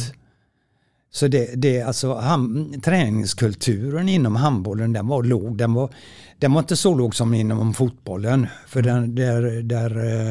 [1.10, 5.58] Så det, det alltså ham, träningskulturen inom handbollen den var låg.
[5.58, 5.90] Den var,
[6.38, 8.46] den var inte så låg som inom fotbollen.
[8.66, 9.90] För den, där, där,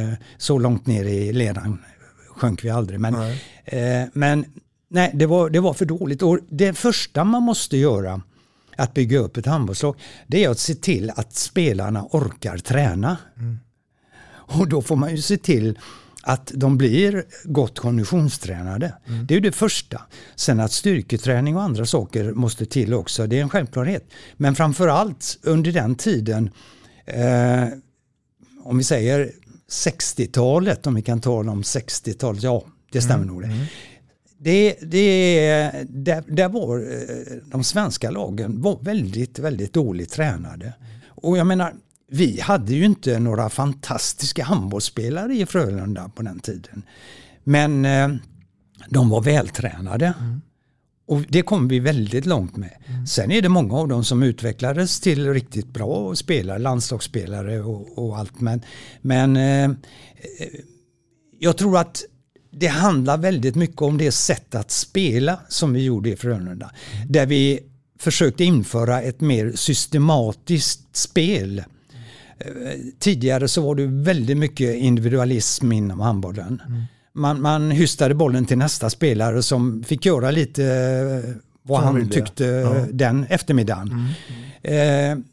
[0.09, 1.79] eh, så långt ner i ledan
[2.37, 2.99] sjönk vi aldrig.
[2.99, 3.15] Men,
[3.65, 4.45] eh, men
[4.89, 6.21] nej, det var, det var för dåligt.
[6.21, 8.21] Och det första man måste göra
[8.77, 9.95] att bygga upp ett handbollslag
[10.27, 13.17] det är att se till att spelarna orkar träna.
[13.37, 13.57] Mm.
[14.29, 15.79] Och då får man ju se till
[16.23, 18.93] att de blir gott konditionstränade.
[19.07, 19.25] Mm.
[19.25, 20.01] Det är det första.
[20.35, 24.09] Sen att styrketräning och andra saker måste till också, det är en självklarhet.
[24.37, 26.49] Men framförallt under den tiden,
[27.05, 27.67] eh,
[28.63, 29.31] om vi säger
[29.69, 33.35] 60-talet, om vi kan tala om 60-talet, ja det stämmer mm.
[33.35, 33.67] nog det.
[34.39, 40.73] Det, det, där, där var eh, de svenska lagen var väldigt, väldigt dåligt tränade.
[41.07, 41.73] Och jag menar,
[42.11, 46.83] vi hade ju inte några fantastiska handbollsspelare i Frölunda på den tiden.
[47.43, 48.09] Men eh,
[48.89, 50.13] de var vältränade.
[50.19, 50.41] Mm.
[51.07, 52.77] Och det kom vi väldigt långt med.
[52.85, 53.07] Mm.
[53.07, 58.17] Sen är det många av dem som utvecklades till riktigt bra spelare, landslagsspelare och, och
[58.17, 58.41] allt.
[58.41, 58.61] Men,
[59.01, 59.71] men eh,
[61.39, 62.03] jag tror att
[62.59, 66.71] det handlar väldigt mycket om det sätt att spela som vi gjorde i Frölunda.
[67.07, 67.59] Där vi
[67.99, 71.63] försökte införa ett mer systematiskt spel
[72.99, 76.61] Tidigare så var det väldigt mycket individualism inom handbollen.
[76.67, 76.83] Mm.
[77.13, 82.09] Man, man hystade bollen till nästa spelare som fick göra lite eh, vad som han
[82.09, 82.85] tyckte ja.
[82.91, 84.13] den eftermiddagen.
[84.63, 85.11] Mm.
[85.11, 85.23] Eh,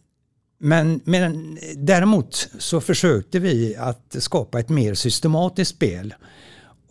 [0.59, 6.15] men, men däremot så försökte vi att skapa ett mer systematiskt spel.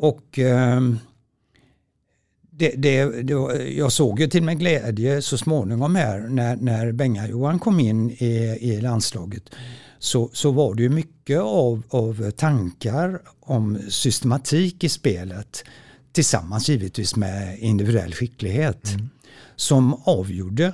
[0.03, 0.81] Och eh,
[2.51, 3.33] det, det, det,
[3.69, 8.57] jag såg ju till med glädje så småningom här när, när Benga-Johan kom in i,
[8.61, 9.43] i landslaget
[9.99, 15.63] så, så var det ju mycket av, av tankar om systematik i spelet
[16.11, 19.09] tillsammans givetvis med individuell skicklighet mm.
[19.55, 20.73] som avgjorde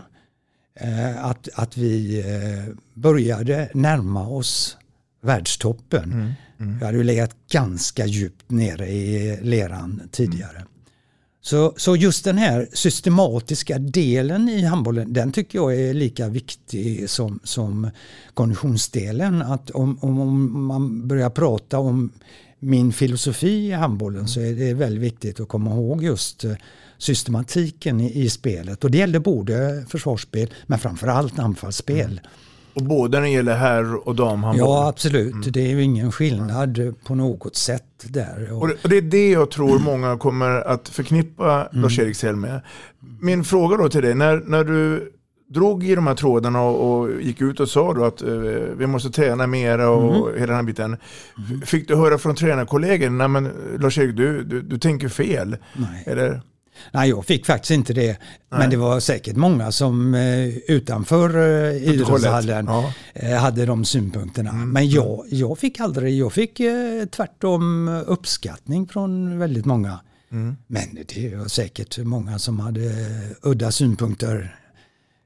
[0.76, 4.78] eh, att, att vi eh, började närma oss
[5.22, 6.04] världstoppen.
[6.04, 6.32] Mm.
[6.60, 6.80] Mm.
[6.80, 10.58] Vi hade ju legat ganska djupt nere i leran tidigare.
[10.58, 10.68] Mm.
[11.42, 17.10] Så, så just den här systematiska delen i handbollen, den tycker jag är lika viktig
[17.10, 17.90] som, som
[18.34, 19.42] konditionsdelen.
[19.42, 22.12] Att om, om, om man börjar prata om
[22.60, 26.54] min filosofi i handbollen så är det väldigt viktigt att komma ihåg just eh,
[26.98, 28.84] systematiken i, i spelet.
[28.84, 32.12] Och det gäller både försvarsspel men framförallt anfallsspel.
[32.12, 32.24] Mm.
[32.80, 34.70] Och både när det gäller herr och damhandboll?
[34.70, 35.52] Ja absolut, mm.
[35.52, 38.50] det är ju ingen skillnad på något sätt där.
[38.52, 41.82] Och, och det är det jag tror många kommer att förknippa mm.
[41.82, 42.62] Lars-Erik Sell med.
[43.22, 45.12] Min fråga då till dig, när, när du
[45.50, 48.40] drog i de här trådarna och, och gick ut och sa då att uh,
[48.78, 50.40] vi måste träna mera och mm.
[50.40, 50.98] hela den här biten.
[51.50, 51.62] Mm.
[51.62, 55.58] Fick du höra från tränarkollegor, nej men Lars-Erik du, du, du tänker fel?
[55.74, 56.04] Nej.
[56.06, 56.42] Eller?
[56.92, 58.08] Nej, jag fick faktiskt inte det.
[58.08, 58.18] Nej.
[58.50, 62.94] Men det var säkert många som eh, utanför eh, idrottshallen ja.
[63.14, 64.50] eh, hade de synpunkterna.
[64.50, 64.70] Mm.
[64.70, 66.62] Men jag, jag fick aldrig, jag fick
[67.12, 70.00] tvärtom uppskattning från väldigt många.
[70.32, 70.56] Mm.
[70.68, 72.92] Men det var säkert många som hade
[73.42, 74.56] udda synpunkter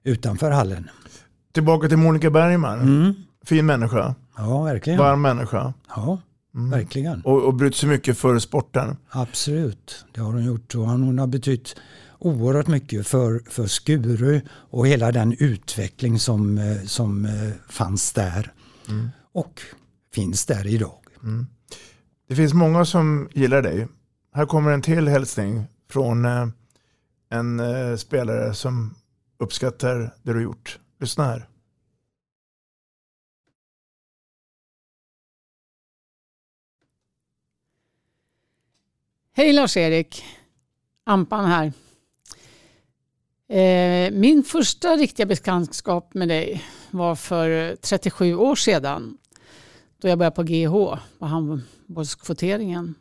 [0.03, 0.89] utanför hallen.
[1.53, 2.79] Tillbaka till Monica Bergman.
[2.81, 3.13] Mm.
[3.45, 4.15] Fin människa.
[4.37, 4.99] Ja, verkligen.
[4.99, 5.73] Varm människa.
[5.95, 6.19] Ja.
[6.55, 6.69] Mm.
[6.69, 7.21] Verkligen.
[7.21, 8.97] Och, och brytt sig mycket för sporten.
[9.09, 10.75] Absolut, det har hon gjort.
[10.75, 11.75] Och hon har betytt
[12.19, 17.31] oerhört mycket för, för Skuru och hela den utveckling som, eh, som eh,
[17.69, 18.51] fanns där.
[18.89, 19.09] Mm.
[19.31, 19.61] Och
[20.13, 20.99] finns där idag.
[21.23, 21.47] Mm.
[22.27, 23.87] Det finns många som gillar dig.
[24.33, 26.47] Här kommer en till hälsning från eh,
[27.29, 27.61] en
[27.97, 28.95] spelare som
[29.39, 30.79] uppskattar det du har gjort.
[30.99, 31.47] Lyssna här.
[39.35, 40.25] Hej Lars-Erik!
[41.03, 41.73] Ampan här.
[43.49, 49.17] Eh, min första riktiga bekantskap med dig var för 37 år sedan.
[50.01, 52.95] Då jag började på GH, på handbollskvoteringen.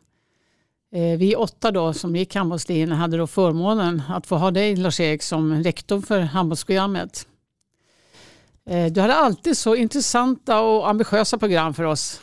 [0.93, 5.23] Eh, vi åtta då som gick handbollslinjen hade då förmånen att få ha dig Lars-Erik
[5.23, 7.27] som rektor för handbollsprogrammet.
[8.67, 12.21] Eh, du hade alltid så intressanta och ambitiösa program för oss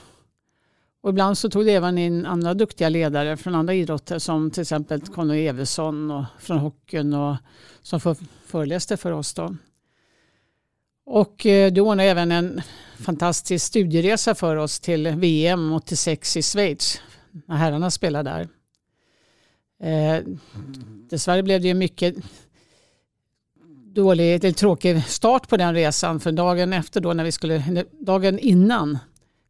[1.01, 4.61] och ibland så tog det även in andra duktiga ledare från andra idrotter som till
[4.61, 7.35] exempel Conny Evesson och från hockeyn och
[7.81, 9.33] som föreläste för oss.
[9.33, 9.55] Då.
[11.05, 12.61] Och eh, du ordnade även en
[12.99, 18.47] fantastisk studieresa för oss till VM 86 i Schweiz när herrarna spelade där.
[19.83, 20.23] Eh,
[21.09, 22.15] dessvärre blev det ju mycket
[23.85, 28.39] dålig, eller tråkig start på den resan för dagen efter då när vi skulle, dagen
[28.39, 28.97] innan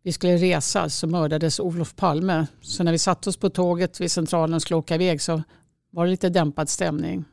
[0.04, 2.48] vi skulle resa så mördades Olof Palme.
[2.62, 5.44] Så när vi satte oss på tåget vid centralen och skulle åka iväg så
[5.92, 7.26] var det lite dämpad stämning.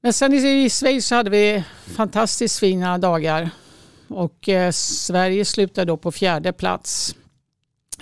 [0.00, 3.50] Men sen i Schweiz så hade vi fantastiskt fina dagar
[4.08, 7.14] och eh, Sverige slutade då på fjärde plats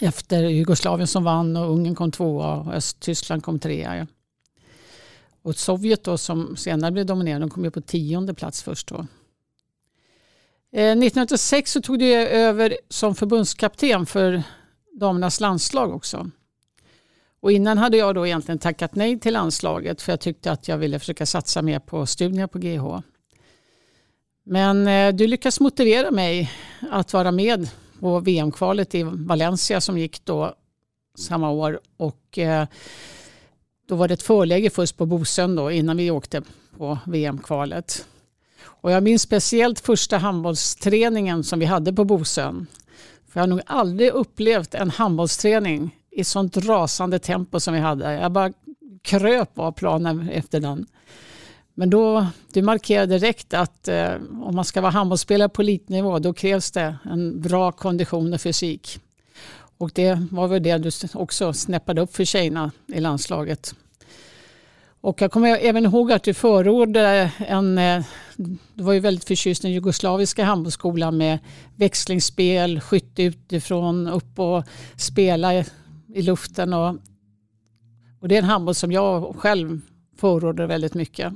[0.01, 4.07] efter Jugoslavien som vann och Ungern kom tvåa och Östtyskland kom trea.
[5.43, 9.07] Och Sovjet då som senare blev dominerande, de kom ju på tionde plats först då.
[10.73, 14.43] Eh, 1986 så tog du över som förbundskapten för
[15.01, 16.31] damernas landslag också.
[17.41, 20.79] Och innan hade jag då egentligen tackat nej till landslaget för jag tyckte att jag
[20.79, 23.01] ville försöka satsa mer på studierna på GH.
[24.45, 26.53] Men eh, du lyckas motivera mig
[26.91, 27.69] att vara med
[28.01, 30.55] på VM-kvalet i Valencia som gick då
[31.19, 31.81] samma år.
[31.97, 32.67] Och eh,
[33.89, 36.43] då var det ett förläge först på Bosön då innan vi åkte
[36.79, 38.07] på VM-kvalet.
[38.67, 42.67] Och jag minns speciellt första handbollsträningen som vi hade på Bosön.
[43.29, 48.12] För jag har nog aldrig upplevt en handbollsträning i sånt rasande tempo som vi hade.
[48.12, 48.53] Jag bara
[49.03, 50.87] kröp av planen efter den.
[51.75, 56.33] Men då, du markerade direkt att eh, om man ska vara handbollsspelare på elitnivå då
[56.33, 59.01] krävs det en bra kondition och fysik.
[59.79, 63.75] Och det var väl det du också snäppade upp för tjejerna i landslaget.
[65.01, 68.05] Och jag kommer även ihåg att du förordade en, eh,
[68.74, 71.38] du var ju väldigt förtjust i den jugoslaviska handbollsskolan med
[71.76, 74.64] växlingsspel, skytte utifrån, upp och
[74.97, 75.55] spela
[76.14, 76.72] i luften.
[76.72, 76.97] Och,
[78.20, 79.80] och det är en handboll som jag själv
[80.16, 81.32] förordar väldigt mycket.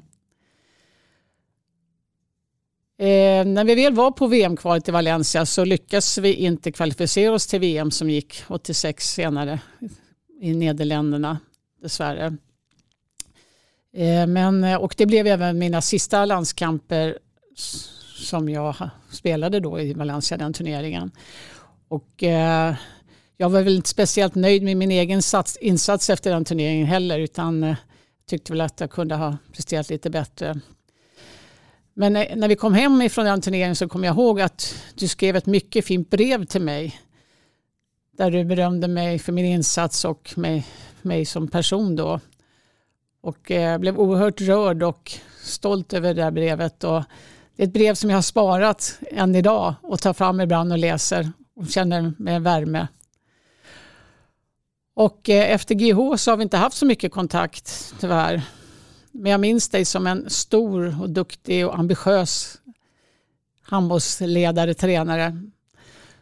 [2.98, 7.46] Eh, när vi väl var på VM-kvalet i Valencia så lyckades vi inte kvalificera oss
[7.46, 9.61] till VM som gick 86 senare
[10.40, 11.38] i Nederländerna
[11.82, 12.36] dessvärre.
[13.97, 17.18] Eh, men, eh, och det blev även mina sista landskamper
[18.16, 18.74] som jag
[19.11, 21.11] spelade då i Valencia, den turneringen.
[21.88, 22.74] Och, eh,
[23.36, 27.18] jag var väl inte speciellt nöjd med min egen sats, insats efter den turneringen heller
[27.18, 27.76] utan eh,
[28.26, 30.61] tyckte väl att jag kunde ha presterat lite bättre.
[31.95, 35.09] Men eh, när vi kom hem ifrån den turneringen så kom jag ihåg att du
[35.09, 37.01] skrev ett mycket fint brev till mig.
[38.16, 40.66] Där du berömde mig för min insats och mig,
[41.03, 42.20] mig som person då.
[43.20, 45.12] Och jag eh, blev oerhört rörd och
[45.42, 46.84] stolt över det där brevet.
[46.84, 47.02] Och
[47.56, 50.78] det är ett brev som jag har sparat än idag och tar fram ibland och
[50.78, 52.88] läser och känner med värme.
[54.94, 58.42] Och eh, efter GH så har vi inte haft så mycket kontakt tyvärr.
[59.12, 62.60] Men jag minns dig som en stor och duktig och ambitiös
[63.62, 65.42] handbollsledare, tränare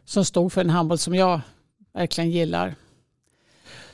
[0.04, 1.40] som stod för en handboll som jag
[1.92, 2.74] verkligen gillar.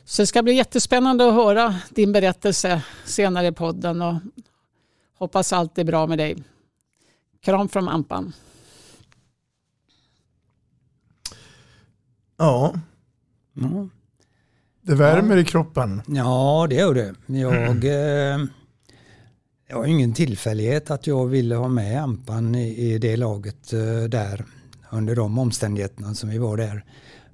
[0.04, 4.14] Så det ska bli jättespännande att höra din berättelse senare i podden och
[5.18, 6.36] hoppas allt är bra med dig.
[7.40, 8.32] Kram från Ampan.
[12.36, 12.74] Ja.
[13.56, 13.90] Mm.
[14.82, 15.42] Det värmer ja.
[15.42, 16.02] i kroppen.
[16.06, 17.14] Ja, det gör det.
[17.26, 17.80] Jag, mm.
[17.80, 18.48] det
[19.74, 24.44] var ingen tillfällighet att jag ville ha med Ampan i, i det laget eh, där
[24.90, 26.84] under de omständigheterna som vi var där.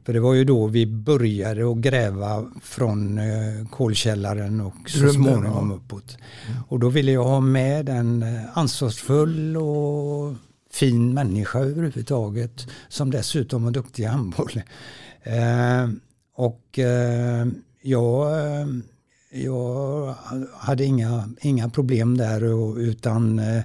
[0.05, 5.73] För det var ju då vi började att gräva från eh, kolkällaren och så småningom
[5.73, 6.17] uppåt.
[6.69, 10.35] Och då ville jag ha med en eh, ansvarsfull och
[10.73, 14.63] fin människa överhuvudtaget som dessutom var duktig i handboll.
[15.23, 15.89] Eh,
[16.37, 17.47] och eh,
[17.83, 18.67] jag, eh,
[19.31, 20.15] jag
[20.55, 23.63] hade inga, inga problem där och, utan eh,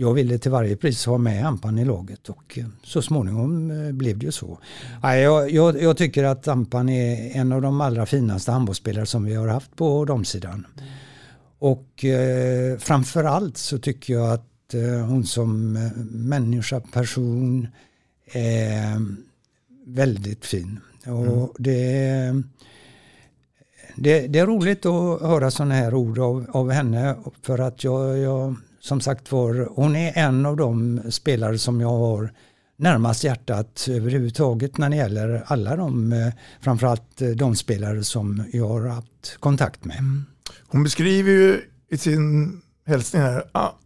[0.00, 3.92] jag ville till varje pris ha med Ampan i laget och eh, så småningom eh,
[3.92, 4.58] blev det ju så.
[5.02, 9.34] Jag, jag, jag tycker att Ampan är en av de allra finaste handbollsspelare som vi
[9.34, 10.66] har haft på damsidan.
[11.58, 15.72] Och eh, framförallt så tycker jag att eh, hon som
[16.10, 17.68] människa, person
[18.32, 19.06] är
[19.86, 20.80] väldigt fin.
[21.06, 21.48] Och mm.
[21.58, 22.42] det,
[23.96, 28.18] det, det, är roligt att höra sådana här ord av, av henne för att jag,
[28.18, 32.32] jag som sagt var, hon är en av de spelare som jag har
[32.76, 38.68] närmast hjärtat överhuvudtaget när det gäller alla de, eh, framförallt eh, de spelare som jag
[38.68, 40.22] har haft kontakt med.
[40.66, 43.44] Hon beskriver ju i sin hälsning här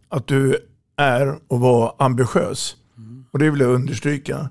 [0.09, 0.57] att du
[0.95, 2.75] är och var ambitiös.
[2.97, 3.25] Mm.
[3.31, 4.49] Och det vill jag understryka.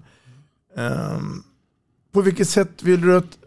[0.77, 1.45] Um,
[2.13, 3.39] på vilket sätt vill du att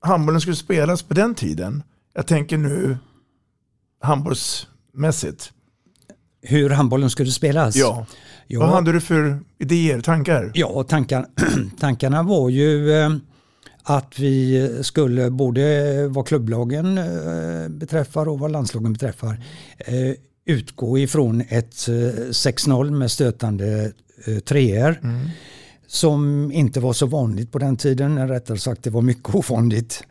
[0.00, 1.82] handbollen skulle spelas på den tiden?
[2.12, 2.98] Jag tänker nu
[4.00, 5.52] handbollsmässigt.
[6.42, 7.76] Hur handbollen skulle spelas?
[7.76, 8.06] Ja.
[8.46, 8.60] ja.
[8.60, 10.52] Vad hade du för idéer, tankar?
[10.54, 11.26] Ja, tankar,
[11.80, 13.10] tankarna var ju eh,
[13.82, 19.44] att vi skulle både vad klubblagen eh, beträffar och vad landslagen beträffar
[19.78, 20.14] eh,
[20.44, 23.92] utgå ifrån ett 6-0 med stötande
[24.44, 25.00] treor.
[25.02, 25.28] Mm.
[25.86, 30.04] Som inte var så vanligt på den tiden, rättare sagt det var mycket ovanligt.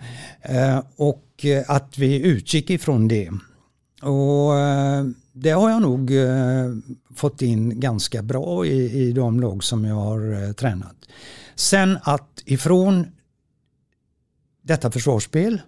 [0.96, 3.30] Och att vi utgick ifrån det.
[4.02, 4.52] Och
[5.34, 6.12] det har jag nog
[7.16, 10.96] fått in ganska bra i, i de lag som jag har tränat.
[11.56, 13.08] Sen att ifrån
[14.62, 15.62] detta försvarsspel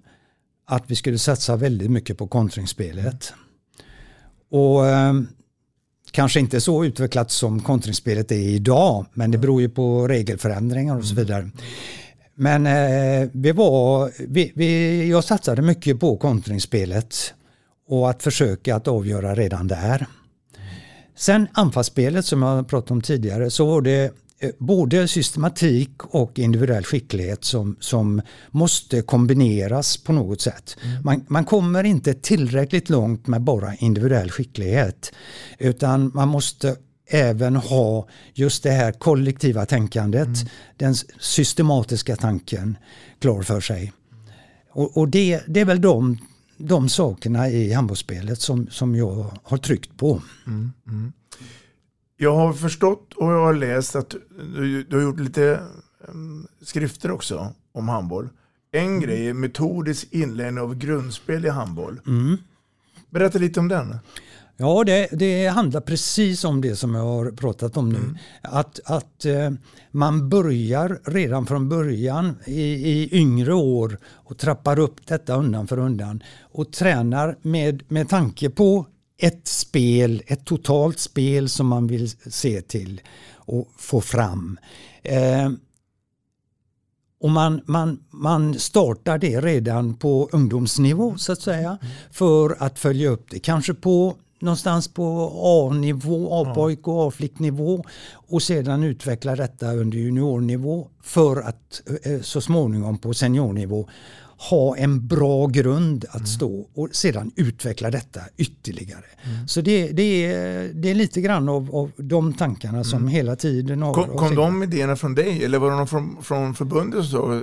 [0.65, 3.33] att vi skulle satsa väldigt mycket på kontringsspelet.
[4.49, 5.13] Och eh,
[6.11, 11.05] kanske inte så utvecklat som kontringsspelet är idag, men det beror ju på regelförändringar och
[11.05, 11.49] så vidare.
[12.35, 17.33] Men eh, vi var, vi, vi, jag satsade mycket på kontringsspelet
[17.91, 20.05] och att försöka att avgöra redan där.
[21.15, 24.13] Sen anfallsspelet som jag pratade om tidigare så var det
[24.43, 28.21] Eh, både systematik och individuell skicklighet som, som
[28.51, 30.77] måste kombineras på något sätt.
[30.83, 31.03] Mm.
[31.03, 35.13] Man, man, kommer inte tillräckligt långt med bara individuell skicklighet
[35.59, 36.75] utan man måste
[37.09, 40.47] även ha just det här kollektiva tänkandet, mm.
[40.77, 42.77] den systematiska tanken
[43.19, 43.93] klar för sig.
[44.71, 46.17] Och, och det, det är väl de,
[46.63, 50.21] de sakerna i handbollsspelet som, som jag har tryckt på.
[50.47, 50.71] Mm.
[50.87, 51.13] mm.
[52.17, 54.15] Jag har förstått och jag har läst att
[54.55, 55.59] du, du har gjort lite
[56.07, 58.29] um, skrifter också om handboll.
[58.71, 58.99] En mm.
[58.99, 61.99] grej är metodisk inlärning av grundspel i handboll.
[62.07, 62.37] Mm.
[63.09, 63.97] Berätta lite om den.
[64.61, 67.97] Ja, det, det, handlar precis om det som jag har pratat om nu.
[67.97, 68.17] Mm.
[68.41, 69.51] Att, att eh,
[69.91, 75.79] man börjar redan från början i, i yngre år och trappar upp detta undan för
[75.79, 78.85] undan och tränar med, med tanke på
[79.17, 83.01] ett spel, ett totalt spel som man vill se till
[83.33, 84.59] och få fram.
[85.03, 85.51] Eh,
[87.21, 91.77] och man, man, man startar det redan på ungdomsnivå så att säga
[92.11, 93.39] för att följa upp det.
[93.39, 97.83] Kanske på någonstans på A-nivå, A-pojk och A-flicknivå
[98.13, 103.87] och sedan utveckla detta under juniornivå för att eh, så småningom på seniornivå
[104.49, 106.25] ha en bra grund att mm.
[106.25, 109.05] stå och sedan utveckla detta ytterligare.
[109.23, 109.47] Mm.
[109.47, 113.09] Så det, det, är, det är lite grann av, av de tankarna som mm.
[113.09, 113.93] hela tiden har...
[113.93, 117.05] Kom, kom de idéerna från dig eller var de från, från förbundet?
[117.05, 117.41] Så?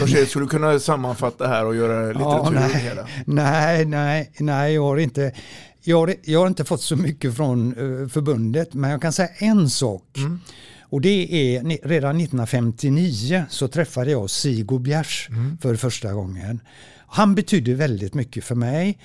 [0.00, 3.06] Lars-Erik, skulle du kunna sammanfatta här och göra litteratur ja, nej, hela?
[3.26, 5.32] Nej, nej, nej, jag har inte...
[5.84, 9.28] Jag har, jag har inte fått så mycket från uh, förbundet, men jag kan säga
[9.38, 10.02] en sak.
[10.16, 10.40] Mm.
[10.80, 15.58] Och det är redan 1959 så träffade jag Sigo Bjärs mm.
[15.58, 16.60] för första gången.
[17.06, 18.98] Han betydde väldigt mycket för mig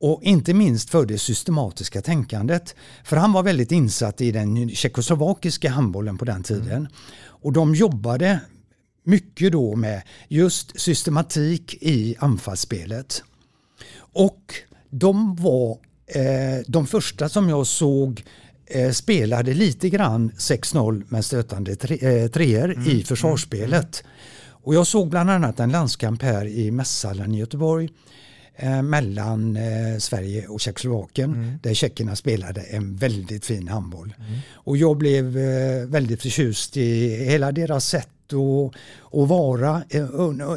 [0.00, 2.74] och inte minst för det systematiska tänkandet.
[3.04, 6.72] För han var väldigt insatt i den tjeckoslovakiska handbollen på den tiden.
[6.72, 6.92] Mm.
[7.24, 8.40] Och de jobbade
[9.04, 13.22] mycket då med just systematik i anfallsspelet.
[13.96, 14.54] Och
[14.90, 18.24] de var eh, de första som jag såg
[18.66, 22.90] eh, spelade lite grann 6-0 med stötande tre, eh, treor mm.
[22.90, 24.04] i försvarsspelet.
[24.64, 27.88] Och jag såg bland annat en landskamp här i Mässhallen i Göteborg
[28.56, 31.58] eh, mellan eh, Sverige och Tjeckoslovakien mm.
[31.62, 34.14] där tjeckerna spelade en väldigt fin handboll.
[34.18, 34.38] Mm.
[34.52, 40.04] Och jag blev eh, väldigt förtjust i hela deras sätt och, och vara eh,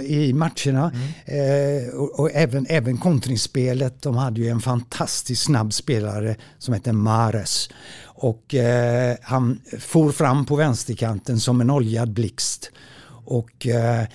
[0.04, 0.92] i matcherna.
[1.26, 1.88] Mm.
[1.88, 4.02] Eh, och, och, även, även kontringsspelet.
[4.02, 7.70] De hade ju en fantastiskt snabb spelare som heter Mares.
[8.04, 12.72] Och eh, han for fram på vänsterkanten som en oljad blixt.
[13.26, 14.06] Och eh,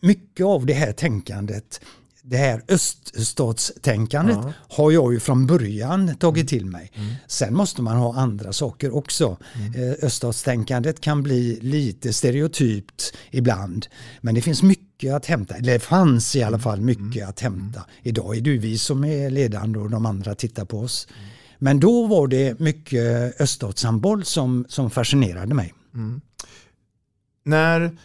[0.00, 1.80] mycket av det här tänkandet
[2.30, 4.52] det här öststatstänkandet ja.
[4.68, 6.92] har jag ju från början tagit till mig.
[6.94, 7.14] Mm.
[7.26, 9.36] Sen måste man ha andra saker också.
[9.54, 9.90] Mm.
[9.90, 13.86] Eh, öststatstänkandet kan bli lite stereotypt ibland.
[14.20, 16.60] Men det finns mycket att hämta, eller det fanns i alla mm.
[16.60, 17.28] fall mycket mm.
[17.28, 17.80] att hämta.
[18.02, 21.08] Idag är det vi som är ledande och de andra tittar på oss.
[21.10, 21.30] Mm.
[21.58, 25.74] Men då var det mycket öststatshandboll som, som fascinerade mig.
[25.94, 26.20] Mm.
[27.44, 27.96] När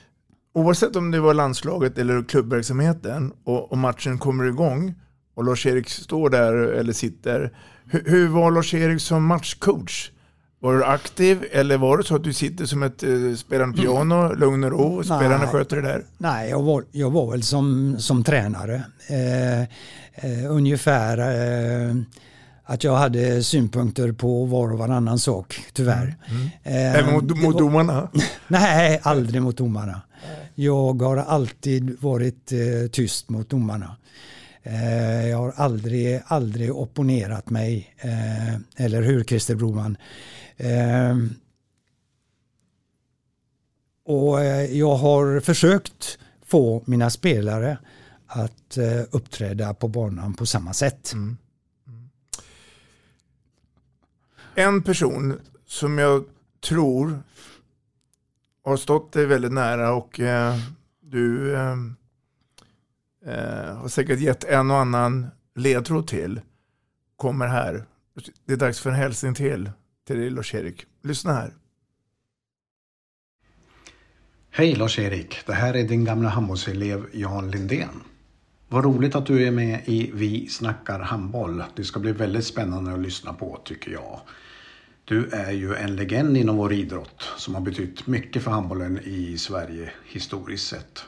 [0.56, 4.95] oavsett om det var landslaget eller klubbverksamheten och, och matchen kommer igång
[5.36, 7.51] och Lars-Erik står där eller sitter.
[7.86, 10.12] Hur, hur var Lars-Erik som matchcoach?
[10.60, 13.86] Var du aktiv eller var det så att du sitter som ett uh, spelande mm.
[13.86, 14.39] piano, mm.
[14.39, 16.03] lugn och ro, spelarna sköter det där?
[16.18, 18.84] Nej, jag var, jag var väl som, som tränare.
[19.08, 21.95] Eh, eh, ungefär eh,
[22.64, 26.16] att jag hade synpunkter på var och varannan sak, tyvärr.
[26.30, 26.49] Mm.
[26.64, 26.95] Mm.
[26.95, 28.10] Även mot, mot domarna?
[28.47, 30.01] Nej, aldrig mot domarna.
[30.56, 33.95] Jag har alltid varit eh, tyst mot domarna.
[34.64, 37.95] Eh, jag har aldrig, aldrig opponerat mig.
[37.97, 39.97] Eh, eller hur Christer Broman?
[40.58, 41.18] Eh,
[44.06, 47.78] och eh, jag har försökt få mina spelare
[48.28, 51.14] att eh, uppträda på banan på samma sätt.
[51.14, 51.38] Mm.
[51.88, 52.10] Mm.
[54.56, 56.24] En person som jag
[56.64, 57.20] tror
[58.66, 60.55] har stått dig väldigt nära och eh,
[61.01, 61.76] du eh,
[63.26, 66.41] eh, har säkert gett en och annan ledtråd till
[67.16, 67.86] kommer här.
[68.45, 69.72] Det är dags för en hälsning till
[70.07, 70.86] till dig Lars-Erik.
[71.03, 71.53] Lyssna här.
[74.49, 78.03] Hej Lars-Erik, det här är din gamla handbollselev Jan Lindén.
[78.68, 81.63] Vad roligt att du är med i Vi snackar handboll.
[81.76, 84.20] Det ska bli väldigt spännande att lyssna på tycker jag.
[85.08, 89.38] Du är ju en legend inom vår idrott som har betytt mycket för handbollen i
[89.38, 91.06] Sverige historiskt sett.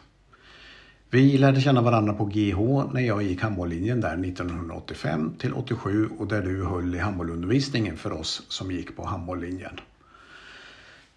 [1.09, 6.27] Vi lärde känna varandra på GH när jag gick handbolllinjen där 1985 till 87 och
[6.27, 9.79] där du höll i handbollundervisningen för oss som gick på handbolllinjen.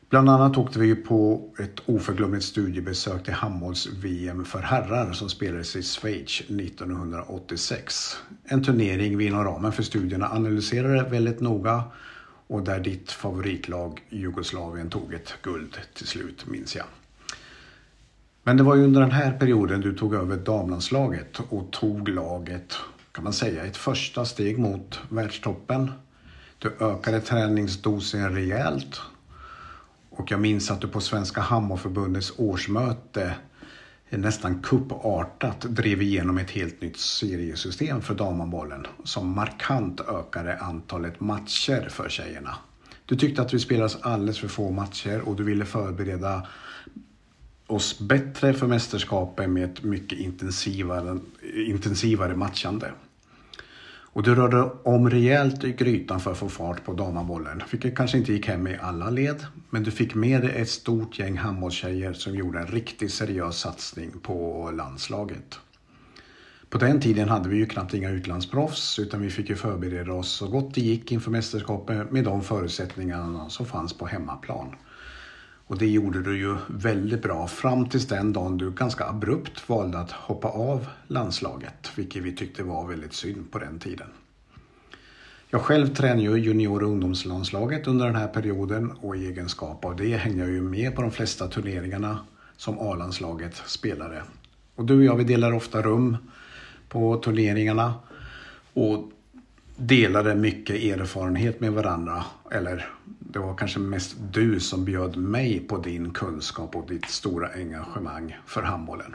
[0.09, 5.83] Bland annat åkte vi på ett oförglömligt studiebesök till handbolls-VM för herrar som spelades i
[5.83, 8.17] Schweiz 1986.
[8.45, 11.83] En turnering vi inom ramen för studierna analyserade väldigt noga
[12.51, 16.87] och där ditt favoritlag Jugoslavien tog ett guld till slut, minns jag.
[18.43, 22.77] Men det var ju under den här perioden du tog över damlandslaget och tog laget,
[23.13, 25.93] kan man säga, ett första steg mot världstoppen.
[26.59, 29.01] Du ökade träningsdosen rejält
[30.11, 33.35] och jag minns att du på Svenska Hammarförbundets årsmöte
[34.19, 41.89] nästan kuppartat drev igenom ett helt nytt seriesystem för damhandbollen som markant ökade antalet matcher
[41.91, 42.57] för tjejerna.
[43.07, 46.47] Du tyckte att vi spelade alldeles för få matcher och du ville förbereda
[47.67, 51.19] oss bättre för mästerskapen med ett mycket intensivare,
[51.55, 52.93] intensivare matchande.
[54.13, 57.63] Och du rörde om rejält i grytan för att få fart på damhandbollen.
[57.71, 59.47] Vilket kanske inte gick hem i alla led.
[59.71, 64.11] Men du fick med dig ett stort gäng handbollstjejer som gjorde en riktigt seriös satsning
[64.23, 65.59] på landslaget.
[66.71, 70.31] På den tiden hade vi ju knappt inga utlandsproffs utan vi fick ju förbereda oss
[70.31, 74.75] så gott det gick inför mästerskapet med de förutsättningarna som fanns på hemmaplan.
[75.71, 79.99] Och det gjorde du ju väldigt bra fram tills den dagen du ganska abrupt valde
[79.99, 84.07] att hoppa av landslaget, vilket vi tyckte var väldigt synd på den tiden.
[85.51, 89.97] Jag själv tränade ju junior och ungdomslandslaget under den här perioden och i egenskap av
[89.97, 92.19] det hängde jag ju med på de flesta turneringarna
[92.57, 94.23] som A-landslaget spelade.
[94.75, 96.17] Och du och jag vi delar ofta rum
[96.89, 97.95] på turneringarna
[98.73, 99.11] och
[99.77, 102.25] delade mycket erfarenhet med varandra.
[102.51, 102.89] Eller
[103.33, 108.37] det var kanske mest du som bjöd mig på din kunskap och ditt stora engagemang
[108.47, 109.15] för handbollen.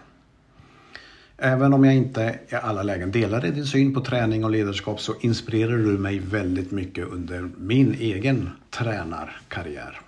[1.38, 5.16] Även om jag inte i alla lägen delade din syn på träning och ledarskap så
[5.22, 10.02] inspirerade du mig väldigt mycket under min egen tränarkarriär.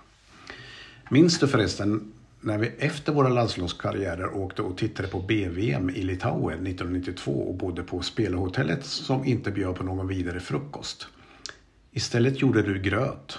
[1.10, 6.66] Minns du förresten när vi efter våra landslagskarriärer åkte och tittade på BVM i Litauen
[6.66, 11.06] 1992 och bodde på spelhotellet som inte bjöd på någon vidare frukost.
[11.92, 13.38] Istället gjorde du gröt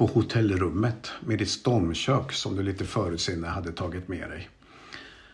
[0.00, 4.48] på hotellrummet med ditt stormkök som du lite förutseende hade tagit med dig.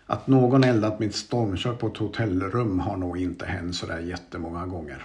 [0.06, 5.04] Att någon eldat mitt stormkök på ett hotellrum har nog inte hänt sådär jättemånga gånger.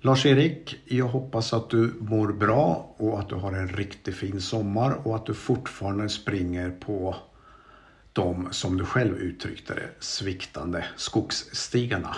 [0.00, 5.06] Lars-Erik, jag hoppas att du mår bra och att du har en riktigt fin sommar
[5.06, 7.16] och att du fortfarande springer på
[8.12, 12.16] de, som du själv uttryckte det, sviktande skogsstigarna.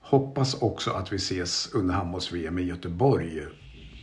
[0.00, 3.46] Hoppas också att vi ses under handbolls-VM i Göteborg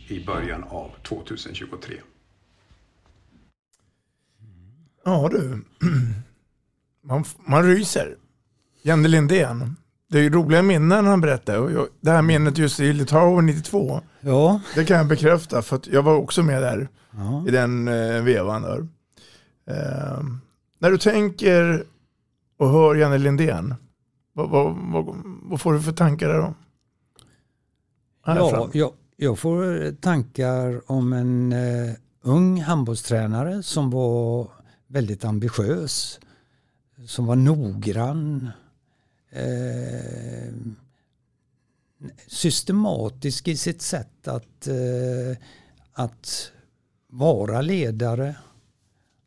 [0.08, 1.94] i början av 2023.
[5.04, 5.38] Ja du,
[7.02, 8.16] man, man ryser.
[8.82, 9.76] Jenny Lindén
[10.08, 11.88] det är roliga minnen han berättar.
[12.00, 14.00] Det här minnet just i Litauen 92.
[14.20, 14.60] Ja.
[14.74, 17.44] Det kan jag bekräfta för jag var också med där ja.
[17.48, 18.62] i den eh, vevan.
[18.62, 18.88] Där.
[19.70, 20.22] Eh,
[20.78, 21.84] när du tänker
[22.58, 23.74] och hör Janne Lindén,
[24.32, 26.54] vad, vad, vad, vad, får du för tankar där då?
[28.26, 34.50] Ja, jag, jag, får eh, tankar om en eh, ung handbollstränare som var
[34.86, 36.20] väldigt ambitiös,
[37.06, 38.50] som var noggrann,
[39.30, 40.54] eh,
[42.26, 45.36] systematisk i sitt sätt att, eh,
[45.92, 46.52] att
[47.08, 48.36] vara ledare.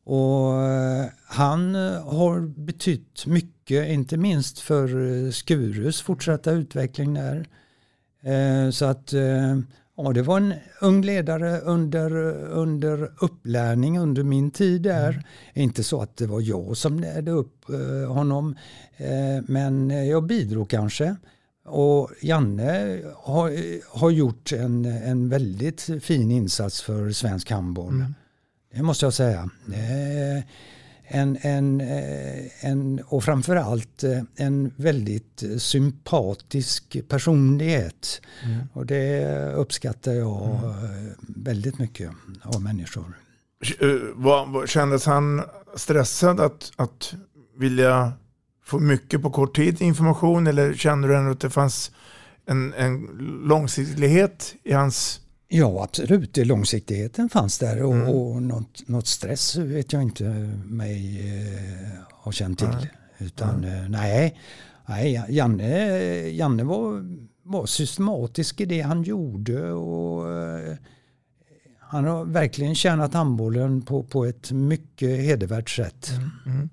[0.03, 7.45] Och eh, han eh, har betytt mycket, inte minst för Skurus fortsatta utveckling där.
[8.71, 9.13] Så att
[10.01, 12.11] Ja, det var en ung ledare under,
[12.43, 15.09] under upplärning under min tid där.
[15.09, 15.23] Mm.
[15.53, 18.55] Inte så att det var jag som lärde upp eh, honom,
[18.97, 21.15] eh, men jag bidrog kanske.
[21.65, 23.51] Och Janne har,
[23.99, 27.93] har gjort en, en väldigt fin insats för svensk handboll.
[27.93, 28.13] Mm.
[28.73, 29.49] Det måste jag säga.
[29.67, 30.43] Eh,
[31.11, 38.21] en, en, eh, en, och framförallt eh, en väldigt sympatisk personlighet.
[38.45, 38.59] Mm.
[38.73, 41.13] Och det uppskattar jag mm.
[41.21, 42.11] väldigt mycket
[42.43, 43.13] av människor.
[44.67, 45.41] Kändes han
[45.75, 47.13] stressad att, att
[47.57, 48.13] vilja
[48.65, 51.91] få mycket på kort tid information eller kände du ändå att det fanns
[52.45, 53.07] en, en
[53.43, 55.21] långsiktighet i hans
[55.51, 58.07] Ja absolut, långsiktigheten fanns där och, mm.
[58.07, 60.23] och något, något, stress vet jag inte
[60.65, 62.67] mig eh, ha känt till.
[62.67, 62.85] Mm.
[63.17, 63.91] Utan mm.
[63.91, 64.39] Nej,
[64.85, 65.89] nej Janne,
[66.29, 67.03] Janne var,
[67.43, 70.75] var systematisk i det han gjorde och eh,
[71.79, 76.11] han har verkligen tjänat handbollen på, på ett mycket hedervärt sätt.
[76.11, 76.29] Mm.
[76.45, 76.69] mm.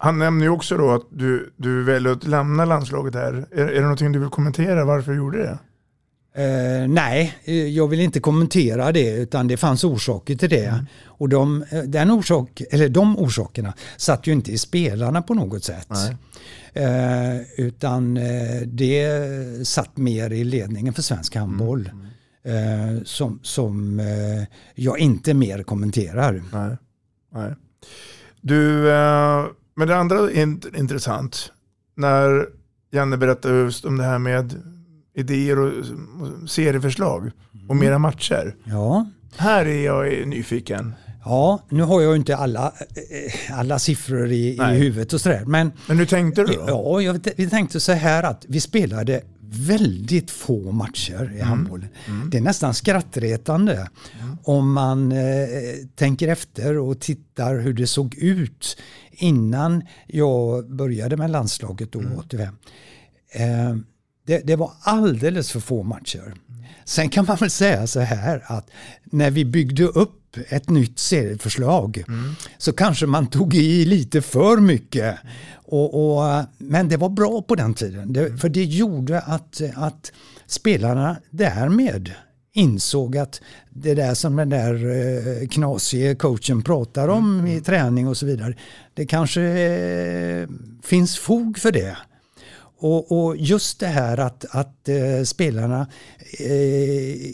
[0.00, 3.46] Han nämner ju också då att du, du väljer att lämna landslaget här.
[3.50, 5.58] Är, är det någonting du vill kommentera varför du gjorde det?
[6.38, 7.38] Uh, nej,
[7.74, 10.66] jag vill inte kommentera det utan det fanns orsaker till det.
[10.66, 10.86] Mm.
[11.04, 15.64] Och de, eh, den orsak, eller de orsakerna satt ju inte i spelarna på något
[15.64, 15.88] sätt.
[16.76, 19.08] Uh, utan uh, det
[19.66, 21.90] satt mer i ledningen för svensk handboll.
[22.44, 23.04] Mm.
[23.04, 24.00] som som
[24.74, 26.42] jag inte mer kommenterar.
[26.52, 26.76] Nej.
[27.32, 27.54] nej.
[28.40, 28.82] Du,
[29.74, 31.52] men det andra är intressant.
[31.96, 32.46] När
[32.90, 34.54] Janne berättade just om det här med
[35.18, 35.72] idéer och
[36.48, 37.30] serieförslag
[37.68, 37.78] och mm.
[37.78, 38.56] mera matcher.
[38.64, 39.10] Ja.
[39.36, 40.94] Här är jag nyfiken.
[41.24, 42.72] Ja, nu har jag inte alla,
[43.50, 45.44] alla siffror i, i huvudet och sådär.
[45.46, 46.64] Men, men hur tänkte du då?
[46.68, 51.48] Ja, jag, vi tänkte så här att vi spelade väldigt få matcher i mm.
[51.48, 51.88] handbollen.
[52.06, 52.30] Mm.
[52.30, 53.88] Det är nästan skrattretande
[54.20, 54.36] mm.
[54.44, 55.48] om man eh,
[55.94, 58.76] tänker efter och tittar hur det såg ut
[59.10, 62.18] innan jag började med landslaget då, mm.
[62.18, 62.56] 85.
[63.32, 63.76] Eh,
[64.28, 66.34] det, det, var alldeles för få matcher.
[66.84, 68.70] Sen kan man väl säga så här att
[69.04, 72.34] när vi byggde upp ett nytt serieförslag mm.
[72.58, 75.16] så kanske man tog i lite för mycket.
[75.54, 78.12] Och, och, men det var bra på den tiden.
[78.12, 80.12] Det, för det gjorde att, att
[80.46, 82.12] spelarna därmed
[82.52, 87.46] insåg att det där som den där eh, knasige coachen pratar om mm.
[87.46, 88.54] i träning och så vidare.
[88.94, 90.48] Det kanske eh,
[90.84, 91.96] finns fog för det.
[92.78, 95.86] Och, och just det här att, att eh, spelarna
[96.38, 97.30] eh,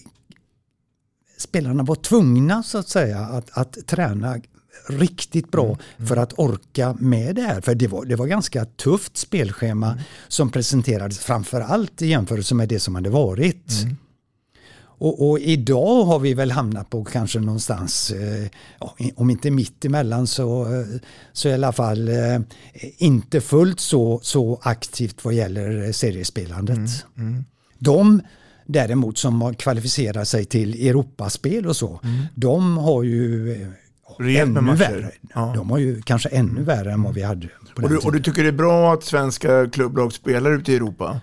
[1.38, 4.40] spelarna var tvungna så att säga att, att träna
[4.88, 6.08] riktigt bra mm, mm.
[6.08, 7.60] för att orka med det här.
[7.60, 10.04] För det var, det var ganska tufft spelschema mm.
[10.28, 13.72] som presenterades framförallt i jämförelse med det som hade varit.
[15.04, 15.12] Mm.
[15.12, 18.48] Och, och, idag har vi väl hamnat på kanske någonstans, eh,
[19.16, 20.86] om inte mitt emellan så, eh,
[21.32, 22.40] så i alla fall eh,
[22.98, 26.76] inte fullt så, så aktivt vad gäller seriespelandet.
[27.16, 27.44] Mm, mm.
[27.78, 28.22] De
[28.66, 32.24] däremot som har kvalificerat sig till Europaspel och så, mm.
[32.34, 33.56] de har ju
[34.18, 35.10] Rejält ännu värre.
[35.34, 35.52] Ja.
[35.56, 37.48] De har ju kanske ännu värre än vad vi hade.
[37.76, 41.20] och, du, och du tycker det är bra att svenska klubblag spelar ute i Europa?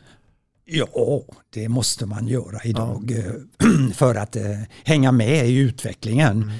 [0.73, 3.17] Ja, det måste man göra idag ja.
[3.17, 6.43] Eh, för att eh, hänga med i utvecklingen.
[6.43, 6.53] Mm.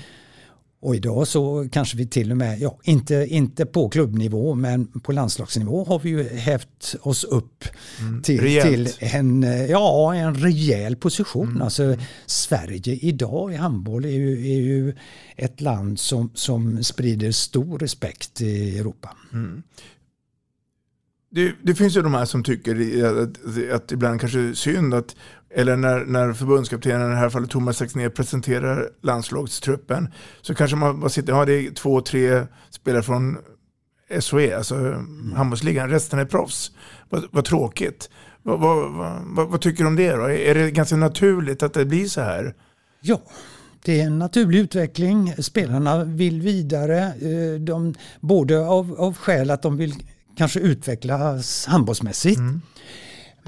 [0.82, 5.12] Och idag så kanske vi till och med, ja inte, inte på klubbnivå men på
[5.12, 7.66] landslagsnivå har vi ju hävt oss upp
[8.00, 8.22] mm.
[8.22, 11.50] till, till, en, ja, en rejäl position.
[11.50, 11.62] Mm.
[11.62, 11.96] Alltså,
[12.26, 14.96] Sverige idag i handboll är ju, är ju
[15.36, 19.18] ett land som, som sprider stor respekt i Europa.
[19.34, 19.64] Mm.
[21.34, 25.16] Det, det, finns ju de här som tycker att, att ibland kanske är synd att,
[25.56, 30.08] eller när, när förbundskaptenen, i det här fallet Thomas Axnér, presenterar landslagstruppen
[30.42, 33.38] så kanske man bara sitter, ja det är två, tre spelare från
[34.20, 35.34] SHE, alltså mm.
[35.36, 36.72] handbollsligan, resten är proffs.
[37.10, 38.10] Vad, vad tråkigt.
[38.44, 38.92] Vad, vad,
[39.26, 40.30] vad, vad, tycker du om det då?
[40.30, 42.56] Är det ganska naturligt att det blir så här?
[43.02, 43.22] Ja,
[43.84, 45.34] det är en naturlig utveckling.
[45.38, 47.00] Spelarna vill vidare.
[47.00, 49.94] Eh, de, både av, av skäl att de vill
[50.42, 52.40] kanske utvecklas handbollsmässigt.
[52.40, 52.62] Mm.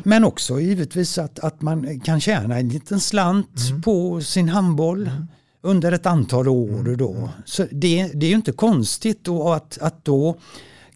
[0.04, 3.82] Men också givetvis att, att man kan tjäna en liten slant mm.
[3.82, 5.28] på sin handboll mm.
[5.62, 6.80] under ett antal år.
[6.80, 6.98] Mm.
[6.98, 7.30] Då.
[7.46, 10.38] Så det, det är ju inte konstigt då att, att då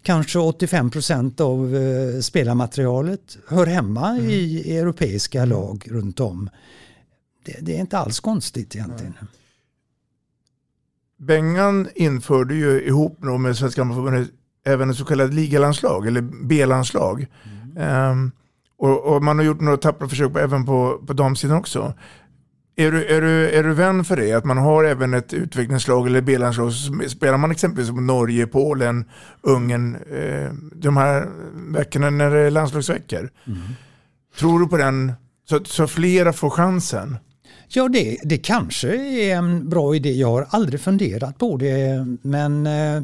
[0.02, 4.30] kanske 85 procent av eh, spelarmaterialet hör hemma mm.
[4.30, 5.48] i europeiska mm.
[5.48, 6.50] lag runt om.
[7.44, 9.14] Det, det, är inte alls konstigt egentligen.
[11.16, 14.37] Bengan införde ju ihop med Svenska Handbollförbundet
[14.68, 17.26] även ett så kallat ligalandslag eller B-landslag.
[17.76, 18.10] Mm.
[18.10, 18.32] Um,
[18.78, 21.94] och, och, man har gjort några tappra försök på, även på, på damsidan också.
[22.76, 24.32] Är du, är, du, är du vän för det?
[24.32, 26.72] Att man har även ett utvecklingslag eller B-landslag.
[27.08, 29.04] Spelar man exempelvis mot Norge, Polen,
[29.42, 31.28] Ungern eh, de här
[31.72, 33.30] veckorna när det är landslagsveckor.
[33.46, 33.58] Mm.
[34.38, 35.12] Tror du på den
[35.48, 37.16] så, så flera får chansen?
[37.68, 40.12] Ja, det, det kanske är en bra idé.
[40.12, 43.02] Jag har aldrig funderat på det men eh,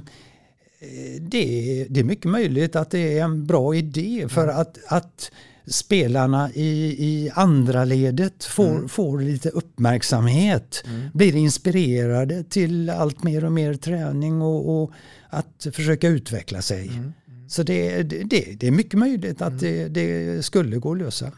[1.21, 4.57] det, det är mycket möjligt att det är en bra idé för mm.
[4.57, 5.31] att, att
[5.67, 8.89] spelarna i, i andra ledet får, mm.
[8.89, 11.09] får lite uppmärksamhet, mm.
[11.15, 14.91] blir inspirerade till allt mer och mer träning och, och
[15.31, 16.89] att försöka utveckla sig.
[16.89, 17.13] Mm.
[17.49, 21.33] Så det, det, det är mycket möjligt att det, det skulle gå att lösa.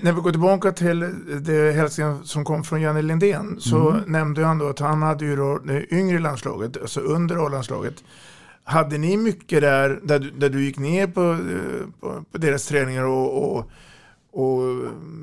[0.00, 1.00] När vi går tillbaka till
[1.40, 4.12] det hälsningen som kom från Janne Lindén så mm.
[4.12, 7.94] nämnde han då att han hade ju då det yngre landslaget, alltså under A-landslaget.
[8.68, 12.66] Hade ni mycket där, där, du, där du gick ner på, eh, på, på deras
[12.66, 13.70] träningar och, och,
[14.32, 14.62] och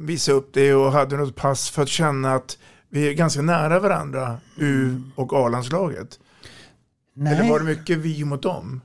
[0.01, 2.57] visade upp det och hade något pass för att känna att
[2.89, 6.19] vi är ganska nära varandra, U och A-landslaget?
[7.17, 8.81] Eller var det mycket vi mot dem?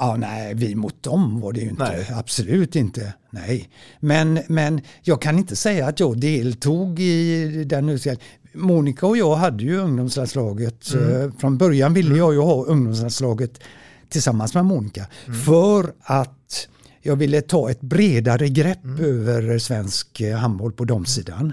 [0.00, 1.84] Ja, nej, vi mot dem var det ju inte.
[1.84, 2.12] Nej.
[2.14, 3.14] Absolut inte.
[3.30, 3.70] Nej.
[4.00, 8.26] Men, men jag kan inte säga att jag deltog i den utställningen.
[8.52, 10.94] Monica och jag hade ju ungdomslandslaget.
[10.94, 11.22] Mm.
[11.22, 13.60] Eh, från början ville jag ju ha ungdomslandslaget
[14.08, 15.06] tillsammans med Monica.
[15.26, 15.40] Mm.
[15.40, 16.68] För att
[17.02, 19.04] jag ville ta ett bredare grepp mm.
[19.04, 21.52] över svensk eh, handboll på de sidan.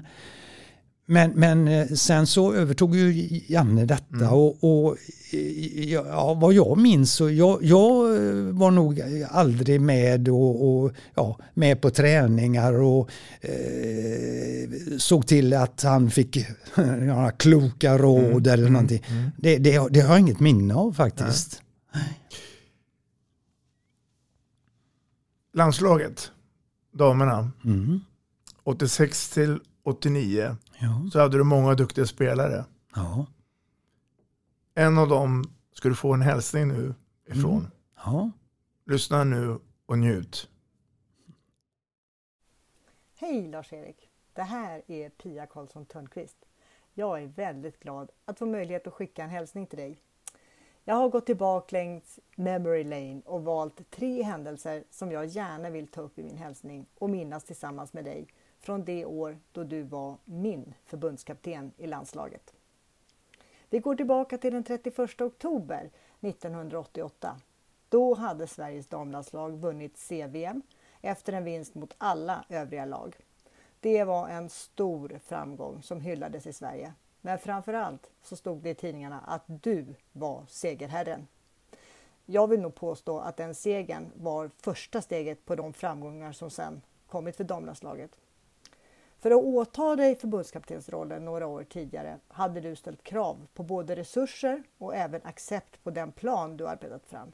[1.07, 4.29] Men, men eh, sen så övertog ju Janne detta mm.
[4.33, 4.97] och, och
[5.75, 7.93] ja, vad jag minns så jag, jag
[8.51, 13.09] var nog aldrig med och, och ja, med på träningar och
[13.41, 16.37] eh, såg till att han fick
[17.07, 18.53] ja, kloka råd mm.
[18.53, 19.03] eller mm, någonting.
[19.07, 19.31] Mm.
[19.37, 21.61] Det, det, det, har jag inget minne av faktiskt.
[21.93, 22.19] Nej.
[25.53, 26.31] Landslaget,
[26.93, 27.51] damerna,
[28.63, 29.47] 86 mm.
[29.47, 31.09] till 89 ja.
[31.11, 32.65] så hade du många duktiga spelare.
[32.95, 33.26] Ja.
[34.73, 36.93] En av dem ska du få en hälsning nu
[37.26, 37.57] ifrån.
[37.57, 37.71] Mm.
[37.95, 38.32] Ja.
[38.86, 40.49] Lyssna nu och njut.
[43.15, 44.09] Hej Lars-Erik!
[44.34, 46.38] Det här är Pia Karlsson Törnqvist.
[46.93, 50.01] Jag är väldigt glad att få möjlighet att skicka en hälsning till dig.
[50.84, 55.88] Jag har gått tillbaka längs memory lane och valt tre händelser som jag gärna vill
[55.88, 58.28] ta upp i min hälsning och minnas tillsammans med dig
[58.66, 62.53] från det år då du var min förbundskapten i landslaget.
[63.70, 65.89] Vi går tillbaka till den 31 oktober
[66.22, 67.39] 1988.
[67.89, 70.61] Då hade Sveriges damlandslag vunnit CVM
[71.01, 73.16] efter en vinst mot alla övriga lag.
[73.80, 76.93] Det var en stor framgång som hyllades i Sverige.
[77.22, 81.28] Men framförallt så stod det i tidningarna att du var segerherren.
[82.26, 86.82] Jag vill nog påstå att den segern var första steget på de framgångar som sen
[87.07, 88.11] kommit för damlandslaget.
[89.20, 94.63] För att åta dig förbundskaptensrollen några år tidigare hade du ställt krav på både resurser
[94.78, 97.32] och även accept på den plan du arbetat fram.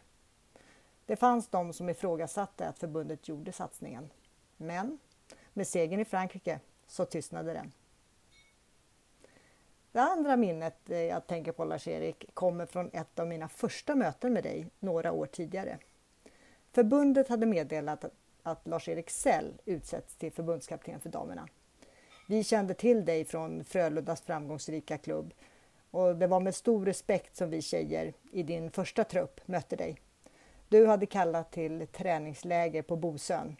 [1.06, 4.10] Det fanns de som ifrågasatte att förbundet gjorde satsningen.
[4.58, 5.00] Men
[5.54, 7.72] med segern i Frankrike så tystnade den.
[9.92, 14.34] Det andra minnet eh, jag tänker på Lars-Erik kommer från ett av mina första möten
[14.34, 15.78] med dig några år tidigare.
[16.72, 18.06] Förbundet hade meddelat
[18.44, 21.48] att Lars-Erik Sell utsätts till förbundskapten för damerna.
[22.28, 25.34] Vi kände till dig från Frölundas framgångsrika klubb
[25.92, 30.00] och det var med stor respekt som vi tjejer i din första trupp mötte dig.
[30.70, 33.56] Du hade kallat till träningsläger på Bosön.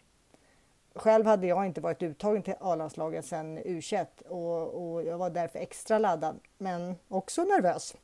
[0.94, 5.58] Själv hade jag inte varit uttagen till A-landslaget sedan U21 och, och jag var därför
[5.58, 7.96] extra laddad, men också nervös.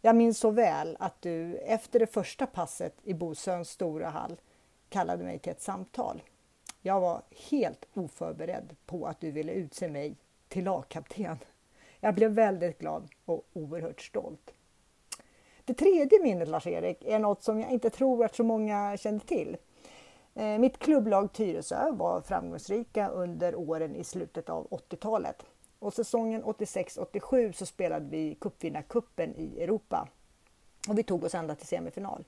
[0.00, 4.40] Jag minns så väl att du efter det första passet i Bosöns stora hall
[4.88, 6.22] kallade mig till ett samtal.
[6.86, 10.16] Jag var helt oförberedd på att du ville utse mig
[10.48, 11.38] till lagkapten.
[12.00, 14.50] Jag blev väldigt glad och oerhört stolt.
[15.64, 19.56] Det tredje minnet Lars-Erik är något som jag inte tror att så många kände till.
[20.34, 25.44] Eh, mitt klubblag Tyresö var framgångsrika under åren i slutet av 80-talet.
[25.78, 30.08] Och säsongen 86-87 så spelade vi cupvinnarcupen i Europa.
[30.88, 32.24] Och vi tog oss ända till semifinal.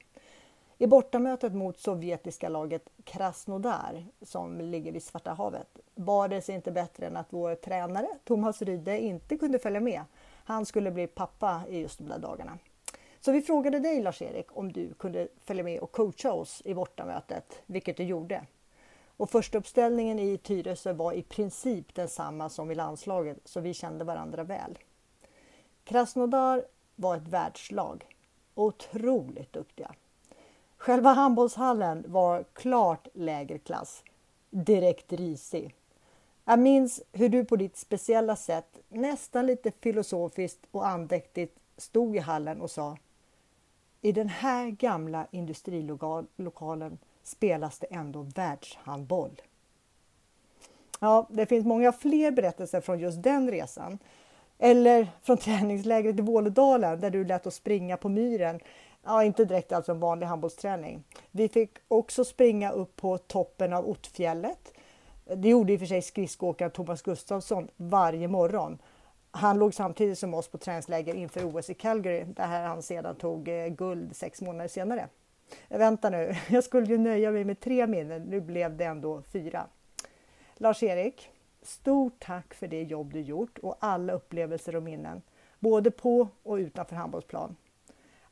[0.80, 6.72] I bortamötet mot sovjetiska laget Krasnodar som ligger vid Svarta havet bar det sig inte
[6.72, 10.02] bättre än att vår tränare Thomas Ryde inte kunde följa med.
[10.44, 12.58] Han skulle bli pappa i just de där dagarna.
[13.20, 17.62] Så vi frågade dig Lars-Erik om du kunde följa med och coacha oss i bortamötet,
[17.66, 18.46] vilket du gjorde.
[19.16, 24.04] Och första uppställningen i Tyresö var i princip densamma som i landslaget, så vi kände
[24.04, 24.78] varandra väl.
[25.84, 26.64] Krasnodar
[26.96, 28.06] var ett världslag.
[28.54, 29.94] Otroligt duktiga.
[30.78, 34.02] Själva handbollshallen var klart lägre klass.
[34.50, 35.74] Direkt risig.
[36.44, 42.18] Jag minns hur du på ditt speciella sätt, nästan lite filosofiskt och andäktigt, stod i
[42.18, 42.96] hallen och sa
[44.00, 49.42] I den här gamla industrilokalen spelas det ändå världshandboll.
[51.00, 53.98] Ja, det finns många fler berättelser från just den resan.
[54.58, 58.60] Eller från träningslägret i Vålådalen där du lät oss springa på myren.
[59.04, 61.04] Ja, inte direkt alltså en vanlig handbollsträning.
[61.30, 64.72] Vi fick också springa upp på toppen av Ottfjället.
[65.36, 68.78] Det gjorde i och för sig skridskoåkaren Thomas Gustafsson varje morgon.
[69.30, 73.48] Han låg samtidigt som oss på träningsläger inför OS i Calgary där han sedan tog
[73.48, 75.08] eh, guld sex månader senare.
[75.68, 78.22] Eh, vänta nu, jag skulle ju nöja mig med tre minnen.
[78.22, 79.66] Nu blev det ändå fyra.
[80.56, 81.30] Lars-Erik,
[81.62, 85.22] stort tack för det jobb du gjort och alla upplevelser och minnen,
[85.58, 87.56] både på och utanför handbollsplan.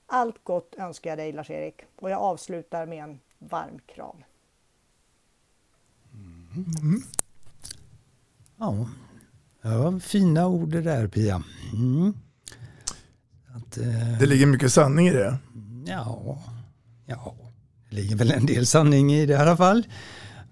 [0.07, 4.17] Allt gott önskar jag dig Lars-Erik och jag avslutar med en varm kram.
[6.55, 7.03] Mm.
[8.57, 8.89] Ja.
[9.63, 11.43] ja, fina ord det där Pia.
[11.73, 12.15] Mm.
[13.47, 14.19] Att, eh...
[14.21, 15.39] Det ligger mycket sanning i det.
[15.87, 16.39] Ja,
[17.07, 17.35] ja,
[17.91, 19.87] det ligger väl en del sanning i det i alla fall.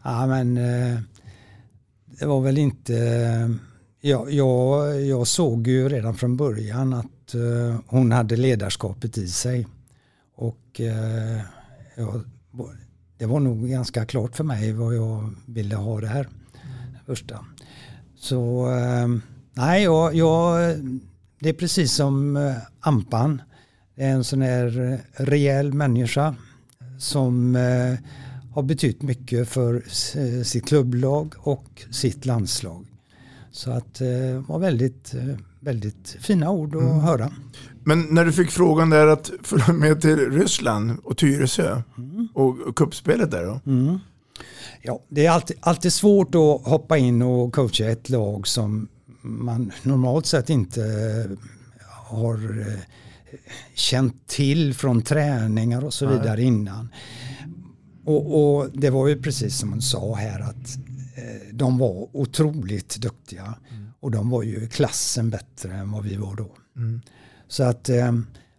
[0.03, 1.01] Ja, men eh,
[2.07, 2.95] det var väl inte...
[4.01, 9.67] Ja, jag, jag såg ju redan från början att Eh, hon hade ledarskapet i sig.
[10.35, 11.41] Och eh,
[11.97, 12.21] ja,
[13.19, 16.29] det var nog ganska klart för mig vad jag ville ha det här.
[17.07, 17.45] Första.
[18.17, 19.09] Så eh,
[19.53, 20.77] nej, jag, jag,
[21.41, 23.43] det är precis som Ampan.
[23.95, 26.35] Det är en sån här rejäl människa
[26.99, 27.55] som
[28.55, 29.85] har betytt mycket för
[30.45, 32.87] sitt klubblag och sitt landslag.
[33.51, 35.15] Så att det var väldigt,
[35.65, 37.01] väldigt fina ord att mm.
[37.01, 37.33] höra.
[37.85, 42.29] Men när du fick frågan där att följa med till Ryssland och Tyresö mm.
[42.35, 43.61] och kuppspelet där då?
[43.71, 43.99] Mm.
[44.83, 48.89] Ja, det är alltid, alltid svårt att hoppa in och coacha ett lag som
[49.23, 50.83] man normalt sett inte
[52.09, 52.81] har eh,
[53.75, 56.45] känt till från träningar och så vidare Nej.
[56.45, 56.89] innan.
[58.05, 60.94] Och, och, det var ju precis som hon sa här att eh,
[61.53, 63.55] de var otroligt duktiga.
[63.71, 63.89] Mm.
[64.01, 66.57] Och de var ju klassen bättre än vad vi var då.
[66.77, 67.01] Mm.
[67.49, 68.13] Så att eh,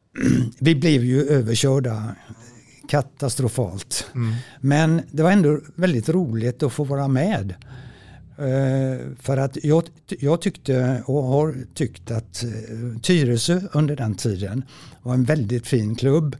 [0.60, 2.16] vi blev ju överkörda
[2.89, 4.08] katastrofalt.
[4.16, 4.34] Mm.
[4.62, 7.56] Men det var ändå väldigt roligt att få vara med.
[8.38, 14.64] Eh, för att jag, jag, tyckte och har tyckt att eh, Tyresö under den tiden
[15.03, 16.36] var en väldigt fin klubb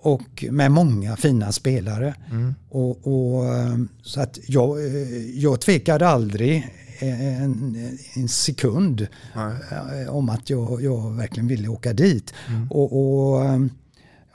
[0.00, 2.14] och med många fina spelare.
[2.30, 2.54] Mm.
[2.68, 7.76] Och, och, ehm, så att jag, eh, jag tvekade aldrig en,
[8.14, 9.54] en sekund Nej.
[10.02, 12.34] Eh, om att jag, jag, verkligen ville åka dit.
[12.48, 12.70] Mm.
[12.70, 13.70] Och, och, ehm,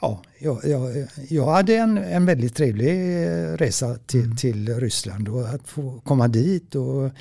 [0.02, 4.36] ja, jag, jag, jag, hade en, en väldigt trevlig eh, resa till, mm.
[4.36, 7.12] till Ryssland och att få komma dit och Eh,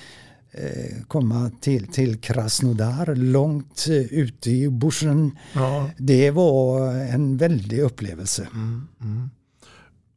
[1.09, 5.39] komma till, till Krasnodar långt eh, ute i bushen.
[5.53, 5.91] Ja.
[5.99, 8.49] Det var en väldig upplevelse.
[8.55, 9.31] Mm, mm.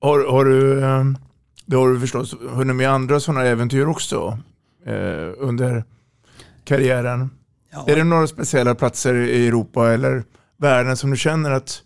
[0.01, 1.03] Har, har, du, eh,
[1.65, 4.39] det har du förstås hunnit med andra sådana äventyr också
[4.85, 5.83] eh, under
[6.63, 7.29] karriären?
[7.71, 7.85] Ja.
[7.87, 10.23] Är det några speciella platser i Europa eller
[10.57, 11.83] världen som du känner att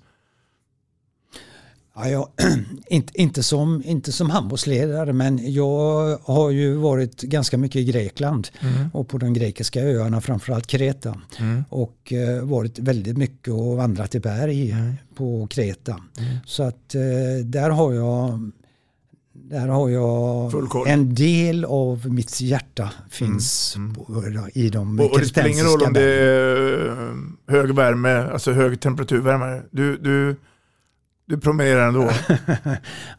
[2.02, 2.28] Ja, jag,
[2.88, 8.48] inte, inte, som, inte som handbollsledare men jag har ju varit ganska mycket i Grekland
[8.60, 8.90] mm.
[8.94, 11.22] och på de grekiska öarna framförallt Kreta.
[11.40, 11.64] Mm.
[11.70, 14.94] Och eh, varit väldigt mycket och vandrat i berg mm.
[15.16, 15.92] på Kreta.
[16.20, 16.38] Mm.
[16.46, 18.52] Så att eh, där har jag
[19.34, 23.96] där har jag en del av mitt hjärta finns mm.
[24.10, 24.50] mm.
[24.54, 27.16] i de och, och det spelar ingen roll om det är eh,
[27.48, 29.62] hög värme, alltså hög temperaturvärme.
[29.72, 30.36] Du, du
[31.30, 32.02] du promenerar ändå?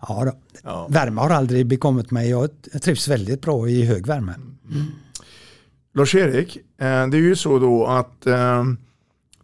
[0.08, 0.32] ja, då.
[0.62, 2.30] ja, värme har aldrig bekommit mig.
[2.30, 2.50] Jag
[2.82, 4.34] trivs väldigt bra i hög värme.
[4.70, 4.86] Mm.
[5.94, 8.64] Lars-Erik, eh, det är ju så då att eh,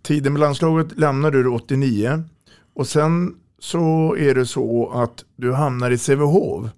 [0.03, 2.25] tiden med landslaget lämnade du 89
[2.75, 6.71] och sen så är det så att du hamnar i Sävehof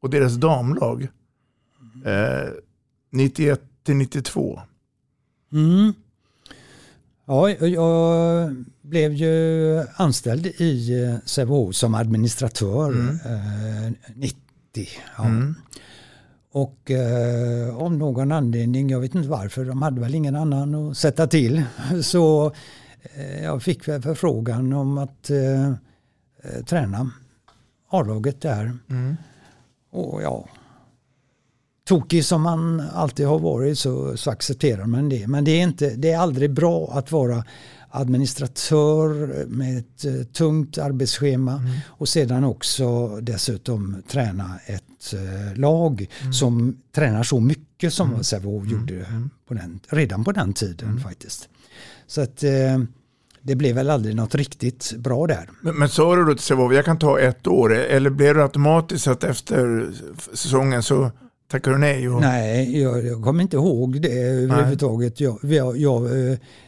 [0.00, 1.08] och deras damlag
[2.04, 2.50] eh,
[3.10, 4.60] 91 till 92.
[5.52, 5.92] Mm.
[7.26, 13.18] Ja, jag blev ju anställd i eh, Sävehof som administratör mm.
[13.24, 14.38] eh, 90.
[15.16, 15.24] Ja.
[15.24, 15.54] Mm.
[16.52, 20.96] Och eh, av någon anledning, jag vet inte varför, de hade väl ingen annan att
[20.96, 21.64] sätta till.
[22.02, 22.52] Så
[23.14, 27.10] eh, jag fick väl förfrågan om att eh, eh träna
[27.90, 28.78] A-laget där.
[28.90, 29.16] Mm.
[29.90, 30.48] Och ja,
[31.88, 35.26] tokig som man alltid har varit så, så accepterar man det.
[35.26, 37.44] Men det är, inte, det är aldrig bra att vara
[37.90, 41.70] administratör med ett uh, tungt arbetsschema mm.
[41.88, 46.32] och sedan också dessutom träna ett uh, lag mm.
[46.32, 48.24] som tränar så mycket som mm.
[48.24, 49.30] Sävehof gjorde mm.
[49.48, 51.02] på den, redan på den tiden mm.
[51.02, 51.48] faktiskt.
[52.06, 52.78] Så att eh,
[53.42, 55.50] det blev väl aldrig något riktigt bra där.
[55.60, 58.42] Men, men sa du då till Sävehof, jag kan ta ett år, eller blev det
[58.42, 59.90] automatiskt att efter
[60.32, 61.10] säsongen så
[61.48, 62.08] tackar du nej?
[62.08, 62.20] Och...
[62.20, 65.20] Nej, jag, jag kommer inte ihåg det överhuvudtaget.
[65.20, 66.08] Jag, jag, jag,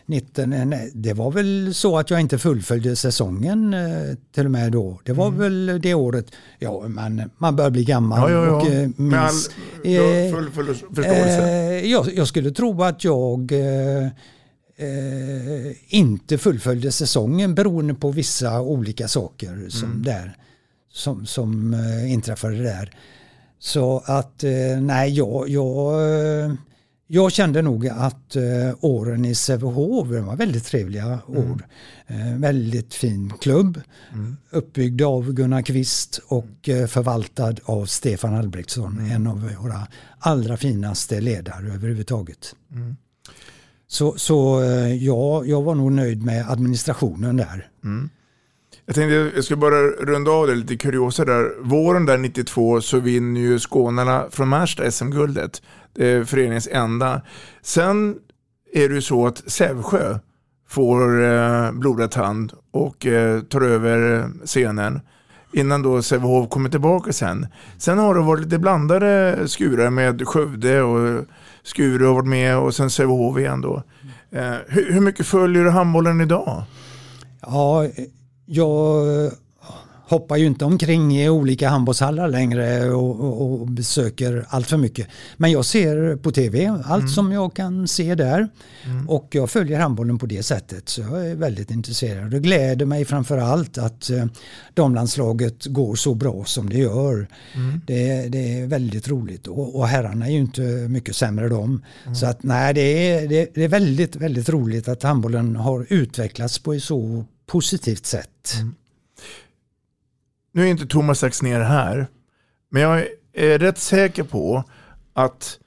[0.06, 4.50] 19, eh, nej, det var väl så att jag inte fullföljde säsongen eh, till och
[4.50, 5.00] med då.
[5.04, 5.40] Det var mm.
[5.40, 6.26] väl det året.
[6.58, 8.32] Ja, man, man börjar bli gammal.
[8.32, 8.56] Ja, ja, ja.
[8.56, 9.50] Och, eh, minns,
[9.84, 11.42] all, full, full förståelse.
[11.42, 14.08] Eh, jag, jag, skulle tro att jag eh,
[15.88, 20.02] inte fullföljde säsongen beroende på vissa olika saker som, mm.
[20.02, 20.36] där,
[20.92, 21.74] som, som
[22.08, 22.92] inträffade där.
[23.66, 26.02] Så att eh, nej, jag, jag,
[26.44, 26.52] eh,
[27.06, 28.42] jag kände nog att eh,
[28.80, 31.68] åren i Sävehof var väldigt trevliga år.
[32.06, 32.40] Mm.
[32.40, 33.80] Väldigt fin klubb.
[34.12, 34.36] Mm.
[34.50, 38.98] Uppbyggd av Gunnar Kvist och förvaltad av Stefan Albrektsson.
[38.98, 39.10] Mm.
[39.10, 39.86] En av våra
[40.18, 42.54] allra finaste ledare överhuvudtaget.
[42.72, 42.96] Mm.
[43.88, 44.62] Så, så
[45.00, 47.68] ja, jag var nog nöjd med administrationen där.
[47.84, 48.10] Mm.
[48.87, 51.62] Jag tänkte jag skulle bara runda av det lite kuriosa där.
[51.62, 55.62] Våren där 92 så vinner ju skånarna från Märsta SM-guldet.
[55.95, 57.22] Det är föreningens enda.
[57.62, 58.16] Sen
[58.72, 60.18] är det ju så att Sävsjö
[60.68, 65.01] får eh, blodad tand och eh, tar över eh, scenen
[65.53, 67.47] innan då Sävehof kommer tillbaka sen.
[67.78, 71.24] Sen har det varit lite blandade skurar med Skövde och
[71.62, 73.82] Skure har varit med och sen Sävehof igen då.
[74.30, 76.62] Eh, hur, hur mycket följer du handbollen idag?
[77.41, 77.87] Ja,
[78.47, 79.30] jag
[80.09, 85.07] hoppar ju inte omkring i olika handbollshallar längre och, och, och, besöker allt för mycket.
[85.36, 87.09] Men jag ser på tv allt mm.
[87.09, 88.49] som jag kan se där
[88.84, 89.09] mm.
[89.09, 90.88] och jag följer handbollen på det sättet.
[90.88, 92.30] Så jag är väldigt intresserad.
[92.30, 94.24] Det gläder mig framför allt att eh,
[94.74, 97.26] damlandslaget går så bra som det gör.
[97.55, 97.80] Mm.
[97.86, 101.82] Det, det, är väldigt roligt och, och herrarna är ju inte mycket sämre de.
[102.05, 102.14] Mm.
[102.14, 106.59] Så att nej, det är, det, det är väldigt, väldigt roligt att handbollen har utvecklats
[106.59, 108.55] på ett så positivt sätt.
[108.55, 108.74] Mm.
[110.53, 112.07] Nu är inte Thomas Axner här,
[112.70, 114.64] men jag är rätt säker på
[115.12, 115.59] att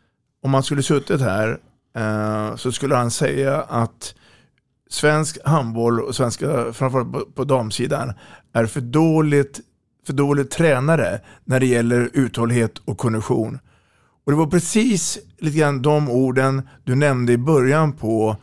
[0.41, 1.59] om han skulle suttit här
[1.95, 4.15] eh, så skulle han säga att
[4.89, 8.13] svensk handboll och svenska, framförallt på, på damsidan,
[8.53, 9.59] är för dåligt,
[10.05, 13.59] för dåligt tränare när det gäller uthållighet och kondition.
[14.25, 18.37] Och det var precis lite grann de orden du nämnde i början på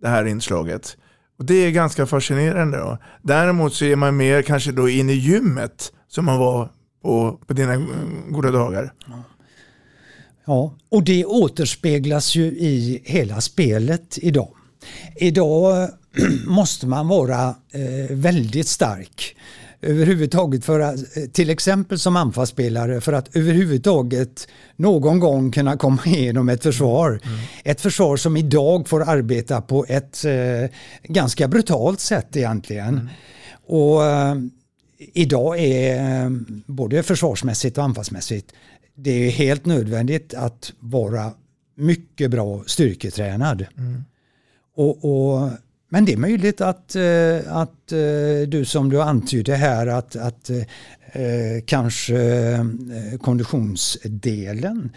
[0.00, 0.96] det här inslaget.
[1.38, 2.78] Och Det är ganska fascinerande.
[2.78, 2.98] Då.
[3.22, 6.70] Däremot så är man mer kanske då in i gymmet som man var
[7.02, 7.76] på, på dina
[8.28, 8.92] goda dagar.
[10.46, 10.74] Ja.
[10.88, 14.48] och det återspeglas ju i hela spelet idag.
[15.16, 15.88] Idag
[16.46, 19.36] måste man vara eh, väldigt stark
[19.86, 20.98] överhuvudtaget för att,
[21.32, 27.20] till exempel som anfallsspelare, för att överhuvudtaget någon gång kunna komma igenom ett försvar.
[27.24, 27.38] Mm.
[27.64, 30.70] Ett försvar som idag får arbeta på ett eh,
[31.02, 32.88] ganska brutalt sätt egentligen.
[32.88, 33.08] Mm.
[33.66, 34.34] Och eh,
[34.98, 36.30] idag är eh,
[36.66, 38.52] både försvarsmässigt och anfallsmässigt
[38.96, 41.32] det är helt nödvändigt att vara
[41.74, 43.66] mycket bra styrketränad.
[43.78, 44.04] Mm.
[44.76, 45.50] Och, och
[45.88, 50.50] men det är möjligt att, eh, att eh, du som du antydde här att, att
[50.50, 52.16] eh, kanske
[53.20, 54.90] konditionsdelen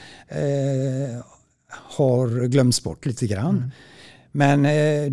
[1.69, 3.57] har glömts bort lite grann.
[3.57, 3.71] Mm.
[4.31, 4.63] Men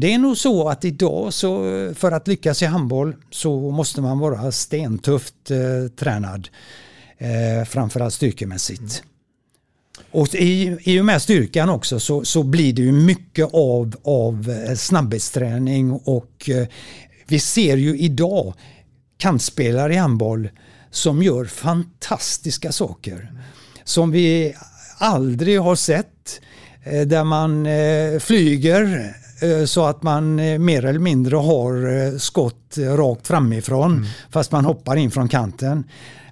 [0.00, 1.62] det är nog så att idag så
[1.94, 5.34] för att lyckas i handboll så måste man vara stentufft
[5.98, 6.48] tränad.
[7.66, 8.80] Framförallt styrkemässigt.
[8.80, 9.15] Mm.
[10.10, 14.50] Och i, i och med styrkan också så, så blir det ju mycket av, av
[14.68, 16.66] eh, snabbhetsträning och eh,
[17.26, 18.54] vi ser ju idag
[19.18, 20.48] kantspelare i handboll
[20.90, 23.32] som gör fantastiska saker.
[23.84, 24.54] Som vi
[24.98, 26.40] aldrig har sett.
[26.82, 27.66] Eh, där man
[28.20, 29.14] flyger
[29.66, 34.06] så att man mer eller mindre har skott rakt framifrån mm.
[34.30, 35.84] fast man hoppar in från kanten.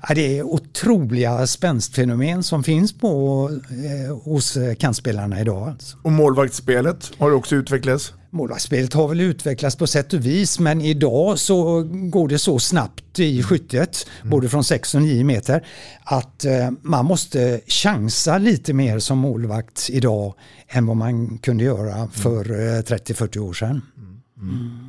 [0.09, 5.69] Ja, det är otroliga spänstfenomen som finns på, eh, hos eh, kantspelarna idag.
[5.69, 5.97] Alltså.
[6.03, 8.13] Och målvaktsspelet har också utvecklats?
[8.31, 13.19] Målvaktsspelet har väl utvecklats på sätt och vis men idag så går det så snabbt
[13.19, 14.31] i skyttet, mm.
[14.31, 15.67] både från 6 och 9 meter,
[16.05, 20.35] att eh, man måste chansa lite mer som målvakt idag
[20.69, 22.11] än vad man kunde göra mm.
[22.11, 23.83] för eh, 30-40 år sedan.
[23.97, 24.21] Mm.
[24.51, 24.87] mm.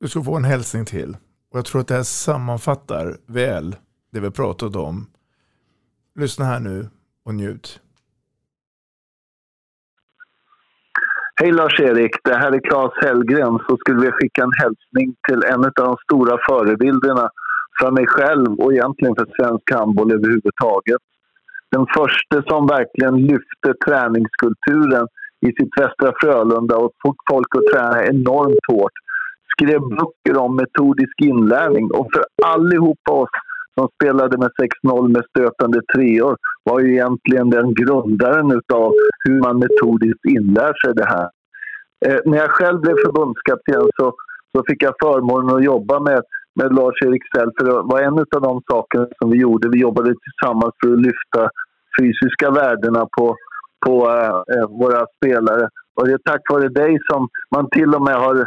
[0.00, 1.16] Du ska få en hälsning till.
[1.50, 3.76] Och jag tror att det här sammanfattar väl
[4.12, 5.06] det vi pratat om.
[6.14, 6.88] Lyssna här nu
[7.24, 7.80] och njut.
[11.40, 13.58] Hej Lars-Erik, det här är Claes Hellgren.
[13.68, 17.30] Så skulle vi skicka en hälsning till en av de stora förebilderna
[17.80, 21.02] för mig själv och egentligen för svensk handboll överhuvudtaget.
[21.70, 25.06] Den första som verkligen lyfte träningskulturen
[25.46, 28.96] i sitt Västra Frölunda och fick folk att träna enormt hårt.
[29.60, 33.30] Skrev böcker om metodisk inlärning och för allihopa oss
[33.74, 34.50] som spelade med
[34.82, 38.92] 6-0 med stötande treor var ju egentligen den grundaren utav
[39.24, 41.28] hur man metodiskt inlär sig det här.
[42.06, 44.14] Eh, när jag själv blev förbundskapten så,
[44.56, 46.22] så fick jag förmånen att jobba med,
[46.54, 49.68] med Lars-Erik Sell för det var en av de sakerna som vi gjorde.
[49.68, 51.50] Vi jobbade tillsammans för att lyfta
[52.00, 53.36] fysiska värdena på,
[53.86, 55.68] på eh, eh våra spelare.
[55.94, 58.46] Och det är tack vare dig som man till och med har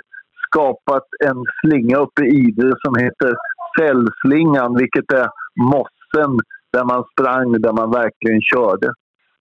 [0.53, 3.34] skapat en slinga uppe i Idre som heter
[3.80, 5.27] Fällslingan, vilket är
[5.71, 6.39] mossen
[6.73, 8.93] där man sprang, där man verkligen körde.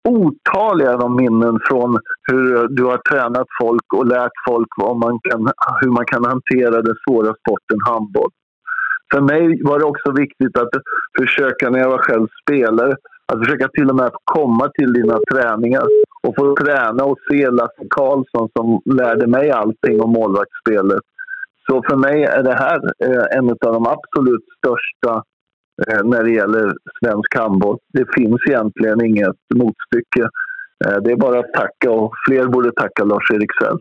[0.10, 1.98] Otaliga de minnen från
[2.32, 5.52] hur du har tränat folk och lärt folk vad man kan,
[5.82, 8.32] hur man kan hantera den svåra sporten handboll.
[9.14, 10.70] För mig var det också viktigt att
[11.20, 12.94] försöka, när jag var själv spelare,
[13.34, 15.88] att försöka till och med komma till dina träningar
[16.28, 21.04] och få träna och se Lasse Karlsson som lärde mig allting om målvaktsspelet.
[21.68, 25.24] Så för mig är det här eh, en av de absolut största
[25.88, 27.78] eh, när det gäller svensk handboll.
[27.94, 30.30] Det finns egentligen inget motstycke.
[30.86, 33.78] Eh, det är bara att tacka och fler borde tacka Lars-Erik Sell.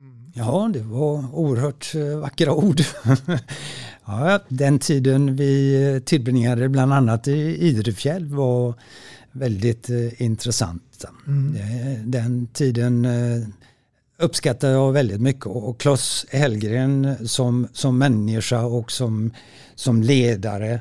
[0.00, 0.32] Mm.
[0.34, 2.80] Ja, det var oerhört vackra ord.
[4.06, 8.74] ja, den tiden vi tillbringade bland annat i Idrefjäll var
[9.32, 11.04] väldigt intressant.
[11.26, 11.56] Mm.
[12.10, 13.06] Den tiden
[14.18, 19.30] uppskattar jag väldigt mycket och Klas Hellgren som, som människa och som,
[19.74, 20.80] som ledare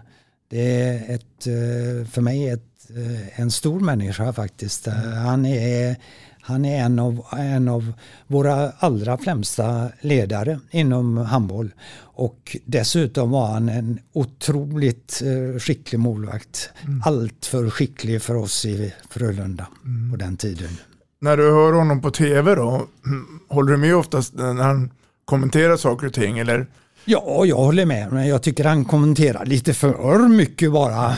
[0.51, 4.87] det är ett, eh, för mig ett, eh, en stor människa faktiskt.
[4.87, 5.11] Mm.
[5.11, 5.95] Han är,
[6.41, 7.93] han är en av, en av
[8.27, 11.72] våra allra främsta ledare inom handboll.
[11.99, 16.69] Och dessutom var han en otroligt eh, skicklig målvakt.
[16.81, 17.03] Mm.
[17.05, 20.11] Allt för skicklig för oss i Frölunda mm.
[20.11, 20.77] på den tiden
[21.22, 22.88] när du hör honom på tv då,
[23.47, 24.91] håller du med oftast när han
[25.26, 26.68] kommenterar saker och ting eller?
[27.05, 28.11] Ja, jag håller med.
[28.11, 31.15] Men jag tycker han kommenterar lite för mycket bara.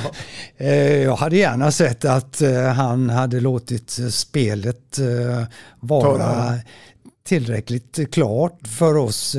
[0.57, 5.43] Eh, jag hade gärna sett att eh, han hade låtit spelet eh,
[5.79, 6.59] vara
[7.25, 9.35] tillräckligt klart för oss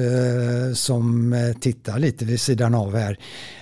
[0.74, 3.18] som tittar lite vid sidan av här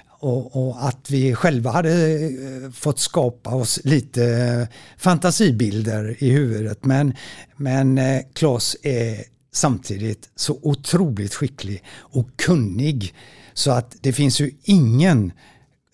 [0.08, 2.30] och, och, att vi själva hade
[2.74, 4.68] fått skapa oss lite
[4.98, 6.84] fantasibilder i huvudet.
[6.84, 7.14] Men,
[7.56, 8.00] men
[8.34, 13.14] Claes är samtidigt så otroligt skicklig och kunnig
[13.54, 15.32] så att det finns ju ingen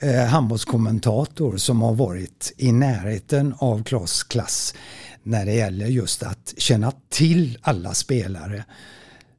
[0.03, 4.75] eh, handbollskommentator som har varit i närheten av Klas klass
[5.23, 8.65] när det gäller just att känna till alla spelare.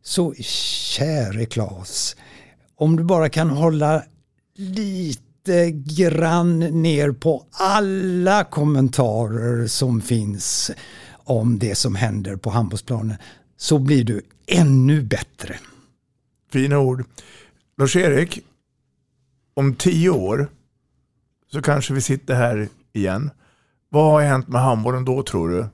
[0.04, 2.16] Så käre Klas
[2.80, 4.04] om du bara kan hålla
[4.56, 10.72] lite grann ner på alla kommentarer som finns
[11.24, 13.18] om det som händer på handbollsplanen
[13.60, 15.60] så blir du ännu bättre.
[16.52, 17.06] Fina ord.
[17.78, 18.40] Lars-Erik,
[19.54, 20.48] om tio år
[21.52, 23.32] så kanske vi sitter här igen.
[23.90, 25.66] Vad har hänt med handbollen då tror du?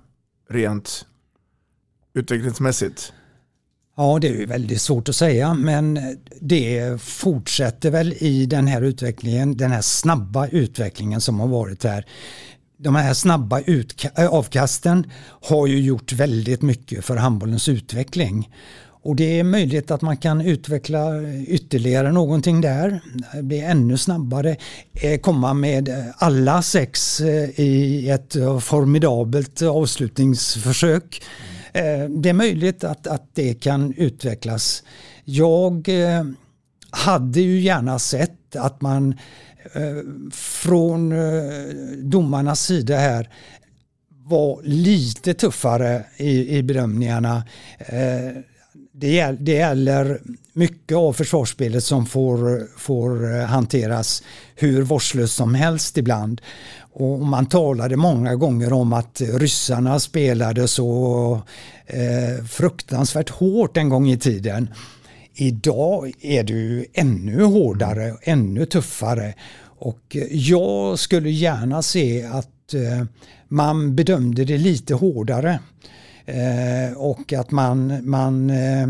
[0.50, 1.06] Rent
[2.14, 3.14] utvecklingsmässigt?
[3.98, 6.00] Ja, det är väldigt svårt att säga men
[6.42, 12.06] det fortsätter väl i den här utvecklingen, den här snabba utvecklingen som har varit här.
[12.78, 15.12] De här snabba äh, avkasten
[15.42, 18.50] har ju gjort väldigt mycket för handbollens utveckling.
[19.06, 23.02] Och det är möjligt att man kan utveckla ytterligare någonting där,
[23.42, 24.56] bli ännu snabbare,
[24.94, 31.24] eh, komma med alla sex eh, i ett formidabelt avslutningsförsök.
[31.74, 34.84] Eh, det är möjligt att, att det kan utvecklas.
[35.24, 35.90] Jag
[36.90, 39.16] hade ju gärna sett att man
[39.74, 43.30] Eh, från eh, domarnas sida här
[44.10, 47.44] var lite tuffare i, i bedömningarna.
[47.78, 48.42] Eh,
[48.94, 50.22] det, det gäller
[50.54, 54.24] mycket av försvarsspelet som får, får hanteras
[54.56, 56.42] hur vårdslöst som helst ibland.
[56.94, 61.42] Och man talade många gånger om att ryssarna spelade så
[61.86, 64.70] eh, fruktansvärt hårt en gång i tiden.
[65.36, 69.34] Idag är det ju ännu hårdare, ännu tuffare.
[69.62, 73.06] Och jag skulle gärna se att eh,
[73.48, 75.60] man bedömde det lite hårdare.
[76.26, 78.88] Eh, och att man, man eh,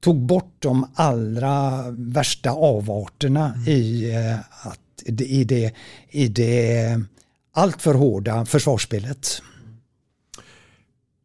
[0.00, 3.68] tog bort de allra värsta avarterna mm.
[3.68, 5.72] i, eh, att, i det,
[6.10, 7.00] i det
[7.52, 9.42] alltför hårda försvarsspelet.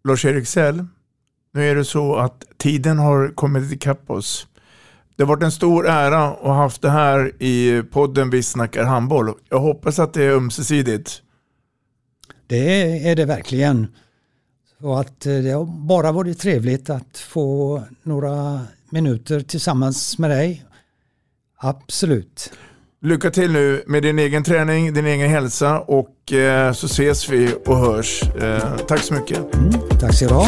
[0.03, 0.85] Lars-Erik Sell,
[1.53, 4.47] nu är det så att tiden har kommit ikapp oss.
[5.21, 8.83] Det har varit en stor ära att ha haft det här i podden Vi snackar
[8.83, 9.33] handboll.
[9.49, 11.21] Jag hoppas att det är ömsesidigt.
[12.47, 13.87] Det är det verkligen.
[14.79, 20.65] Så att eh, det har bara varit trevligt att få några minuter tillsammans med dig.
[21.57, 22.53] Absolut.
[23.01, 27.55] Lycka till nu med din egen träning, din egen hälsa och eh, så ses vi
[27.65, 28.23] och hörs.
[28.23, 29.55] Eh, tack så mycket.
[29.55, 30.47] Mm, tack så du ha.